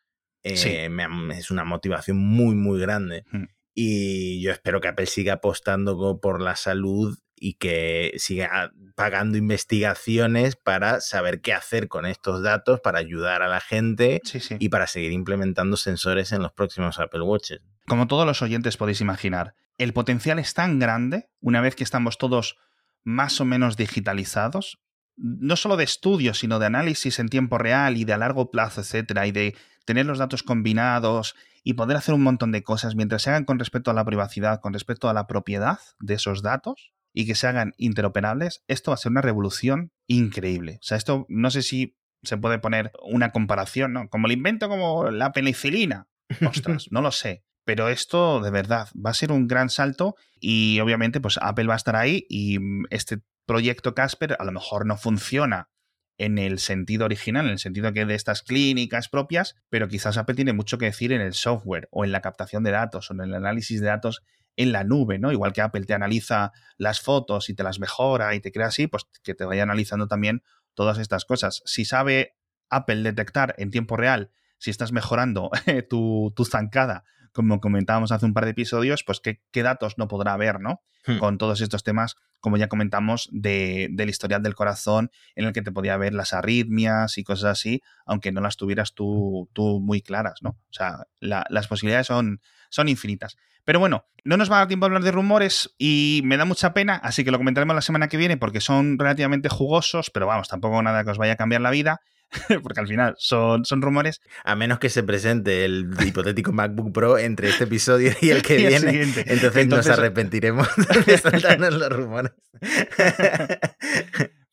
eh, 0.43 0.89
es 1.36 1.51
una 1.51 1.63
motivación 1.63 2.17
muy, 2.17 2.56
muy 2.56 2.79
grande. 2.79 3.23
Mm. 3.32 3.43
Y 3.75 4.41
yo 4.41 4.51
espero 4.51 4.82
que 4.82 4.88
Apple 4.88 5.08
siga 5.08 5.34
apostando 5.34 6.19
por 6.19 6.41
la 6.41 6.56
salud 6.56 7.17
y 7.36 7.56
que 7.56 8.13
siga 8.17 8.71
pagando 8.95 9.38
investigaciones 9.38 10.56
para 10.56 11.01
saber 11.01 11.41
qué 11.41 11.53
hacer 11.53 11.88
con 11.88 12.06
estos 12.06 12.43
datos, 12.43 12.79
para 12.82 12.99
ayudar 12.99 13.41
a 13.41 13.47
la 13.47 13.60
gente 13.60 14.21
y 14.60 14.69
para 14.69 14.88
seguir 14.88 15.12
implementando 15.12 15.75
sensores 15.75 16.32
en 16.32 16.41
los 16.41 16.53
próximos 16.53 16.99
Apple 16.99 17.21
Watches. 17.21 17.62
Como 17.88 18.08
todos 18.08 18.25
los 18.25 18.41
oyentes 18.41 18.77
podéis 18.77 19.01
imaginar, 19.01 19.56
el 19.77 19.91
potencial 19.91 20.39
es 20.39 20.53
tan 20.53 20.79
grande, 20.79 21.27
una 21.41 21.60
vez 21.60 21.75
que 21.75 21.84
estamos 21.84 22.17
todos 22.17 22.58
más 23.03 23.41
o 23.41 23.45
menos 23.45 23.75
digitalizados, 23.75 24.79
no 25.15 25.56
solo 25.56 25.78
de 25.78 25.84
estudio, 25.84 26.34
sino 26.34 26.60
de 26.60 26.65
análisis 26.65 27.19
en 27.19 27.30
tiempo 27.30 27.58
real 27.58 27.97
y 27.97 28.06
de 28.06 28.13
a 28.13 28.17
largo 28.17 28.52
plazo, 28.52 28.82
etcétera, 28.82 29.28
y 29.28 29.32
de 29.32 29.56
tener 29.86 30.06
los 30.06 30.17
datos 30.17 30.43
combinados 30.43 31.36
y 31.63 31.73
poder 31.73 31.97
hacer 31.97 32.15
un 32.15 32.23
montón 32.23 32.52
de 32.52 32.63
cosas 32.63 32.95
mientras 32.95 33.21
se 33.21 33.30
hagan 33.30 33.45
con 33.45 33.60
respecto 33.60 33.91
a 33.91 33.93
la 33.93 34.06
privacidad, 34.06 34.60
con 34.62 34.73
respecto 34.73 35.10
a 35.10 35.13
la 35.13 35.28
propiedad 35.28 35.80
de 35.99 36.15
esos 36.15 36.41
datos 36.41 36.93
y 37.13 37.26
que 37.26 37.36
se 37.36 37.47
hagan 37.47 37.73
interoperables, 37.78 38.63
esto 38.67 38.91
va 38.91 38.95
a 38.95 38.97
ser 38.97 39.12
una 39.12 39.21
revolución 39.21 39.91
increíble. 40.08 40.80
O 40.82 40.84
sea, 40.84 40.97
esto 40.97 41.26
no 41.30 41.52
sé 41.52 41.62
si 41.62 41.95
se 42.23 42.38
puede 42.38 42.60
poner 42.60 42.91
una 43.04 43.32
comparación, 43.32 43.93
¿no? 43.93 44.10
Como 44.10 44.28
el 44.28 44.34
invento 44.34 44.67
como 44.67 45.12
la 45.12 45.32
penicilina. 45.32 46.08
Ostras, 46.47 46.88
no 46.91 47.02
lo 47.02 47.12
sé. 47.12 47.43
Pero 47.65 47.88
esto 47.88 48.41
de 48.41 48.52
verdad 48.52 48.89
va 48.93 49.12
a 49.12 49.13
ser 49.13 49.32
un 49.32 49.47
gran 49.47 49.69
salto 49.69 50.15
y 50.39 50.80
obviamente 50.82 51.21
pues 51.21 51.39
Apple 51.41 51.67
va 51.67 51.76
a 51.76 51.78
estar 51.78 51.95
ahí 51.95 52.26
y 52.30 52.58
este 52.89 53.19
proyecto 53.45 53.93
Casper 53.93 54.38
a 54.39 54.43
lo 54.43 54.51
mejor 54.51 54.86
no 54.86 54.97
funciona 54.97 55.69
en 56.17 56.38
el 56.38 56.60
sentido 56.60 57.06
original, 57.06 57.45
en 57.45 57.53
el 57.53 57.60
sentido 57.60 57.91
que 57.91 58.06
de 58.06 58.15
estas 58.15 58.43
clínicas 58.43 59.10
propias, 59.10 59.56
pero 59.69 59.88
quizás 59.88 60.17
Apple 60.17 60.36
tiene 60.36 60.53
mucho 60.53 60.77
que 60.77 60.86
decir 60.86 61.12
en 61.12 61.21
el 61.21 61.34
software 61.34 61.88
o 61.91 62.06
en 62.06 62.12
la 62.12 62.21
captación 62.21 62.63
de 62.63 62.71
datos 62.71 63.10
o 63.10 63.13
en 63.13 63.21
el 63.21 63.34
análisis 63.34 63.82
de 63.82 63.88
datos 63.88 64.23
en 64.56 64.71
la 64.71 64.84
nube, 64.84 65.17
¿no? 65.17 65.32
Igual 65.32 65.53
que 65.53 65.62
Apple 65.62 65.86
te 65.86 65.93
analiza 65.93 66.51
las 66.77 67.01
fotos 67.01 67.49
y 67.49 67.56
te 67.56 67.63
las 67.63 67.79
mejora 67.79 68.36
y 68.36 68.39
te 68.39 68.51
crea 68.51 68.67
así, 68.67 68.88
pues 68.88 69.06
que 69.23 69.34
te 69.34 69.45
vaya 69.45 69.63
analizando 69.63 70.08
también 70.08 70.43
todas 70.75 70.99
estas 70.99 71.25
cosas. 71.25 71.63
Si 71.65 71.86
sabe 71.86 72.36
Apple 72.69 73.01
detectar 73.01 73.56
en 73.58 73.71
tiempo 73.71 73.97
real 73.97 74.32
si 74.60 74.69
estás 74.69 74.91
mejorando 74.91 75.49
tu, 75.89 76.32
tu 76.36 76.45
zancada 76.45 77.03
como 77.34 77.60
comentábamos 77.60 78.12
hace 78.12 78.26
un 78.26 78.34
par 78.34 78.46
de 78.46 78.52
episodios, 78.52 79.04
pues 79.04 79.19
qué, 79.19 79.63
datos 79.63 79.98
no 79.98 80.08
podrá 80.08 80.34
haber, 80.34 80.60
¿no? 80.60 80.82
Hmm. 81.06 81.17
Con 81.17 81.38
todos 81.38 81.60
estos 81.62 81.84
temas, 81.84 82.15
como 82.39 82.58
ya 82.58 82.69
comentamos, 82.69 83.28
de, 83.32 83.89
del 83.91 84.10
historial 84.10 84.43
del 84.43 84.56
corazón, 84.56 85.12
en 85.36 85.46
el 85.46 85.54
que 85.54 85.62
te 85.62 85.72
podía 85.72 85.98
ver 85.98 86.13
las 86.13 86.34
arritmias 86.34 87.17
y 87.17 87.24
cosas 87.24 87.60
así, 87.60 87.82
aunque 88.06 88.32
no 88.32 88.39
las 88.39 88.56
tuvieras 88.56 88.93
tú, 88.93 89.50
tú 89.54 89.80
muy 89.82 90.02
claras, 90.02 90.39
¿no? 90.41 90.52
O 90.52 90.74
sea, 90.74 91.08
las 91.19 91.67
posibilidades 91.67 92.08
son, 92.08 92.39
son 92.69 92.88
infinitas. 92.88 93.36
Pero 93.65 93.80
bueno, 93.80 94.06
no 94.26 94.38
nos 94.38 94.52
va 94.52 94.58
a 94.58 94.60
dar 94.60 94.67
tiempo 94.67 94.86
a 94.86 94.88
hablar 94.88 95.04
de 95.04 95.12
rumores 95.12 95.74
y 95.78 96.22
me 96.26 96.38
da 96.38 96.46
mucha 96.46 96.74
pena, 96.74 96.96
así 96.96 97.24
que 97.24 97.32
lo 97.32 97.38
comentaremos 97.38 97.76
la 97.76 97.82
semana 97.82 98.10
que 98.10 98.17
viene 98.17 98.38
porque 98.38 98.62
son 98.62 99.00
relativamente 99.00 99.50
jugosos, 99.50 100.10
pero 100.10 100.28
vamos, 100.28 100.50
tampoco 100.50 100.82
nada 100.84 101.04
que 101.04 101.12
os 101.12 101.17
vaya 101.17 101.34
a 101.34 101.38
cambiar 101.38 101.62
la 101.62 101.72
vida. 101.72 102.02
porque 102.63 102.80
al 102.80 102.88
final 102.88 103.15
son, 103.17 103.65
son 103.65 103.82
rumores. 103.82 104.22
A 104.43 104.56
menos 104.56 104.80
que 104.80 104.89
se 104.89 105.04
presente 105.04 105.65
el 105.65 105.89
hipotético 106.06 106.52
MacBook 106.52 106.93
Pro 106.93 107.17
entre 107.17 107.50
este 107.50 107.65
episodio 107.65 108.12
y 108.22 108.30
el 108.30 108.41
que 108.41 108.58
viene, 108.67 109.04
entonces, 109.26 109.67
nos 109.67 109.88
arrepentiremos 109.88 110.67
de 111.06 111.17
saltarnos 111.17 111.74
los 111.74 111.89
rumores. 111.89 112.34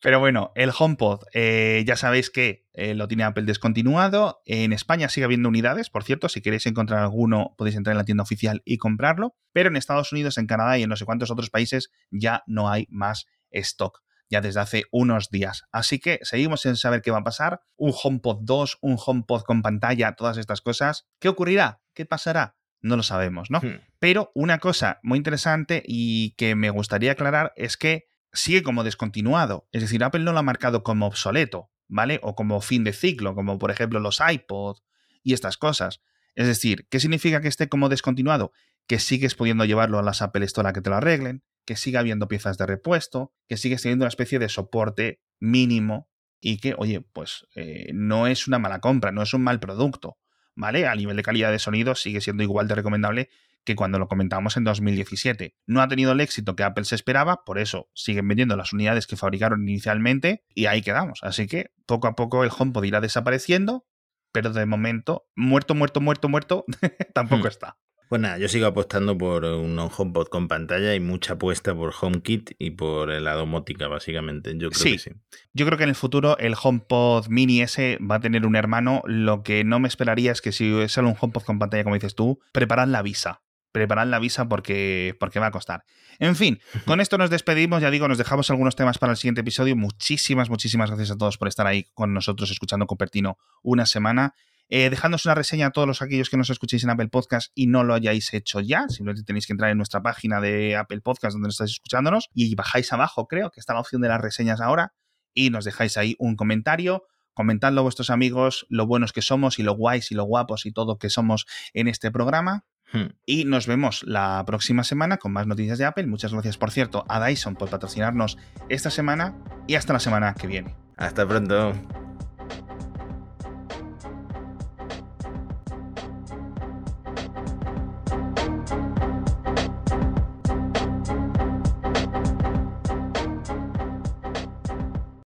Pero 0.03 0.19
bueno, 0.19 0.51
el 0.55 0.71
HomePod, 0.77 1.25
eh, 1.33 1.83
ya 1.85 1.95
sabéis 1.95 2.31
que 2.31 2.65
eh, 2.73 2.95
lo 2.95 3.07
tiene 3.07 3.23
Apple 3.23 3.43
descontinuado. 3.43 4.41
En 4.45 4.73
España 4.73 5.09
sigue 5.09 5.25
habiendo 5.25 5.47
unidades, 5.47 5.91
por 5.91 6.03
cierto, 6.03 6.27
si 6.27 6.41
queréis 6.41 6.65
encontrar 6.65 7.01
alguno 7.01 7.53
podéis 7.55 7.75
entrar 7.75 7.93
en 7.93 7.99
la 7.99 8.03
tienda 8.03 8.23
oficial 8.23 8.63
y 8.65 8.77
comprarlo. 8.77 9.35
Pero 9.53 9.69
en 9.69 9.75
Estados 9.75 10.11
Unidos, 10.11 10.39
en 10.39 10.47
Canadá 10.47 10.79
y 10.79 10.83
en 10.83 10.89
no 10.89 10.95
sé 10.95 11.05
cuántos 11.05 11.29
otros 11.29 11.51
países 11.51 11.91
ya 12.09 12.41
no 12.47 12.69
hay 12.69 12.87
más 12.89 13.27
stock 13.51 14.01
ya 14.31 14.41
desde 14.41 14.61
hace 14.61 14.85
unos 14.91 15.29
días. 15.29 15.65
Así 15.71 15.99
que 15.99 16.19
seguimos 16.23 16.61
sin 16.61 16.77
saber 16.77 17.01
qué 17.01 17.11
va 17.11 17.19
a 17.19 17.23
pasar. 17.23 17.61
Un 17.75 17.93
HomePod 17.93 18.39
2, 18.41 18.77
un 18.81 18.97
HomePod 19.05 19.43
con 19.43 19.61
pantalla, 19.61 20.15
todas 20.15 20.37
estas 20.37 20.61
cosas. 20.61 21.05
¿Qué 21.19 21.27
ocurrirá? 21.27 21.81
¿Qué 21.93 22.05
pasará? 22.05 22.55
No 22.79 22.95
lo 22.95 23.03
sabemos, 23.03 23.51
¿no? 23.51 23.59
Hmm. 23.59 23.81
Pero 23.99 24.31
una 24.33 24.57
cosa 24.57 24.99
muy 25.03 25.17
interesante 25.17 25.83
y 25.85 26.31
que 26.31 26.55
me 26.55 26.69
gustaría 26.69 27.11
aclarar 27.11 27.51
es 27.55 27.77
que 27.77 28.05
sigue 28.33 28.63
como 28.63 28.83
descontinuado. 28.83 29.67
Es 29.71 29.81
decir, 29.81 30.03
Apple 30.03 30.23
no 30.23 30.31
lo 30.31 30.39
ha 30.39 30.43
marcado 30.43 30.81
como 30.81 31.05
obsoleto, 31.05 31.69
¿vale? 31.87 32.19
O 32.23 32.33
como 32.33 32.61
fin 32.61 32.85
de 32.85 32.93
ciclo, 32.93 33.35
como 33.35 33.59
por 33.59 33.69
ejemplo 33.69 33.99
los 33.99 34.21
iPod 34.25 34.77
y 35.23 35.33
estas 35.33 35.57
cosas. 35.57 36.01
Es 36.35 36.47
decir, 36.47 36.87
¿qué 36.89 36.99
significa 36.99 37.41
que 37.41 37.47
esté 37.47 37.69
como 37.69 37.89
descontinuado? 37.89 38.51
Que 38.87 38.99
sigues 38.99 39.35
pudiendo 39.35 39.65
llevarlo 39.65 39.99
a 39.99 40.03
las 40.03 40.21
Apple 40.21 40.45
Store 40.45 40.69
a 40.69 40.73
que 40.73 40.81
te 40.81 40.89
lo 40.89 40.95
arreglen, 40.95 41.43
que 41.65 41.75
siga 41.75 41.99
habiendo 41.99 42.27
piezas 42.27 42.57
de 42.57 42.65
repuesto, 42.65 43.33
que 43.47 43.57
sigues 43.57 43.81
teniendo 43.81 44.03
una 44.03 44.09
especie 44.09 44.39
de 44.39 44.49
soporte 44.49 45.21
mínimo 45.39 46.09
y 46.39 46.57
que, 46.57 46.73
oye, 46.77 47.01
pues 47.01 47.45
eh, 47.55 47.91
no 47.93 48.27
es 48.27 48.47
una 48.47 48.59
mala 48.59 48.79
compra, 48.79 49.11
no 49.11 49.21
es 49.21 49.33
un 49.33 49.43
mal 49.43 49.59
producto, 49.59 50.17
¿vale? 50.55 50.87
A 50.87 50.95
nivel 50.95 51.17
de 51.17 51.23
calidad 51.23 51.51
de 51.51 51.59
sonido 51.59 51.95
sigue 51.95 52.21
siendo 52.21 52.43
igual 52.43 52.67
de 52.67 52.75
recomendable 52.75 53.29
que 53.63 53.75
cuando 53.75 53.99
lo 53.99 54.07
comentábamos 54.07 54.57
en 54.57 54.63
2017. 54.63 55.55
No 55.67 55.81
ha 55.81 55.87
tenido 55.87 56.13
el 56.13 56.19
éxito 56.19 56.55
que 56.55 56.63
Apple 56.63 56.85
se 56.85 56.95
esperaba, 56.95 57.43
por 57.45 57.59
eso 57.59 57.89
siguen 57.93 58.27
vendiendo 58.27 58.57
las 58.57 58.73
unidades 58.73 59.07
que 59.07 59.17
fabricaron 59.17 59.67
inicialmente 59.67 60.43
y 60.53 60.65
ahí 60.65 60.81
quedamos. 60.81 61.19
Así 61.21 61.47
que 61.47 61.71
poco 61.85 62.07
a 62.07 62.15
poco 62.15 62.43
el 62.43 62.49
HomePod 62.55 62.83
irá 62.83 63.01
desapareciendo, 63.01 63.85
pero 64.31 64.51
de 64.51 64.65
momento, 64.65 65.27
muerto, 65.35 65.75
muerto, 65.75 66.01
muerto, 66.01 66.29
muerto, 66.29 66.65
tampoco 67.13 67.45
hmm. 67.45 67.47
está. 67.47 67.77
Pues 68.11 68.21
nada, 68.21 68.37
yo 68.37 68.49
sigo 68.49 68.65
apostando 68.65 69.17
por 69.17 69.45
un 69.45 69.79
HomePod 69.79 70.27
con 70.27 70.49
pantalla 70.49 70.93
y 70.93 70.99
mucha 70.99 71.35
apuesta 71.35 71.73
por 71.73 71.93
HomeKit 71.97 72.51
y 72.59 72.71
por 72.71 73.07
la 73.07 73.35
domótica, 73.35 73.87
básicamente. 73.87 74.51
Yo 74.57 74.69
creo 74.69 74.83
que 74.83 74.99
sí. 74.99 75.11
Yo 75.53 75.65
creo 75.65 75.77
que 75.77 75.85
en 75.85 75.91
el 75.91 75.95
futuro 75.95 76.37
el 76.37 76.55
HomePod 76.61 77.27
Mini 77.29 77.61
S 77.61 77.97
va 77.99 78.15
a 78.15 78.19
tener 78.19 78.45
un 78.45 78.57
hermano. 78.57 79.01
Lo 79.05 79.43
que 79.43 79.63
no 79.63 79.79
me 79.79 79.87
esperaría 79.87 80.33
es 80.33 80.41
que 80.41 80.51
si 80.51 80.89
sale 80.89 81.07
un 81.07 81.15
HomePod 81.17 81.43
con 81.43 81.57
pantalla, 81.57 81.85
como 81.85 81.95
dices 81.95 82.13
tú, 82.13 82.41
preparad 82.51 82.89
la 82.89 83.01
visa. 83.01 83.43
Preparad 83.71 84.07
la 84.07 84.19
visa 84.19 84.47
porque, 84.47 85.15
porque 85.19 85.39
va 85.39 85.47
a 85.47 85.51
costar. 85.51 85.83
En 86.19 86.35
fin, 86.35 86.59
con 86.85 87.01
esto 87.01 87.17
nos 87.17 87.29
despedimos. 87.29 87.81
Ya 87.81 87.89
digo, 87.89 88.07
nos 88.07 88.17
dejamos 88.17 88.49
algunos 88.49 88.75
temas 88.75 88.97
para 88.97 89.11
el 89.11 89.17
siguiente 89.17 89.41
episodio. 89.41 89.75
Muchísimas, 89.75 90.49
muchísimas 90.49 90.89
gracias 90.89 91.11
a 91.11 91.17
todos 91.17 91.37
por 91.37 91.47
estar 91.47 91.67
ahí 91.67 91.85
con 91.93 92.13
nosotros 92.13 92.51
escuchando 92.51 92.85
Cupertino 92.85 93.37
una 93.63 93.85
semana. 93.85 94.33
Eh, 94.73 94.89
dejadnos 94.89 95.25
una 95.25 95.35
reseña 95.35 95.67
a 95.67 95.71
todos 95.71 95.85
los 95.85 96.01
aquellos 96.01 96.29
que 96.29 96.37
nos 96.37 96.49
escuchéis 96.49 96.85
en 96.85 96.91
Apple 96.91 97.09
Podcast 97.09 97.51
y 97.53 97.67
no 97.67 97.83
lo 97.83 97.93
hayáis 97.93 98.33
hecho 98.33 98.61
ya. 98.61 98.87
Simplemente 98.87 99.23
tenéis 99.23 99.45
que 99.45 99.51
entrar 99.51 99.69
en 99.69 99.75
nuestra 99.75 100.01
página 100.01 100.39
de 100.39 100.77
Apple 100.77 101.01
Podcast 101.01 101.33
donde 101.33 101.49
estáis 101.49 101.71
escuchándonos 101.71 102.29
y 102.33 102.55
bajáis 102.55 102.93
abajo, 102.93 103.27
creo 103.27 103.51
que 103.51 103.59
está 103.59 103.73
la 103.73 103.81
opción 103.81 104.01
de 104.01 104.07
las 104.07 104.21
reseñas 104.21 104.61
ahora 104.61 104.93
y 105.33 105.49
nos 105.49 105.65
dejáis 105.65 105.97
ahí 105.97 106.15
un 106.19 106.37
comentario. 106.37 107.03
Comentadlo 107.33 107.81
a 107.81 107.83
vuestros 107.83 108.09
amigos, 108.09 108.65
lo 108.69 108.87
buenos 108.87 109.11
que 109.11 109.21
somos 109.21 109.59
y 109.59 109.63
lo 109.63 109.73
guays 109.73 110.09
y 110.11 110.15
lo 110.15 110.23
guapos 110.23 110.65
y 110.65 110.71
todo 110.71 110.97
que 110.97 111.09
somos 111.09 111.47
en 111.73 111.89
este 111.89 112.09
programa. 112.09 112.63
Hmm. 112.93 113.13
Y 113.25 113.45
nos 113.45 113.67
vemos 113.67 114.03
la 114.05 114.43
próxima 114.45 114.83
semana 114.83 115.17
con 115.17 115.31
más 115.31 115.47
noticias 115.47 115.77
de 115.77 115.85
Apple. 115.85 116.07
Muchas 116.07 116.33
gracias, 116.33 116.57
por 116.57 116.71
cierto, 116.71 117.05
a 117.07 117.25
Dyson 117.25 117.55
por 117.55 117.69
patrocinarnos 117.69 118.37
esta 118.69 118.89
semana 118.89 119.35
y 119.67 119.75
hasta 119.75 119.93
la 119.93 119.99
semana 119.99 120.33
que 120.33 120.47
viene. 120.47 120.75
Hasta 120.97 121.27
pronto. 121.27 121.73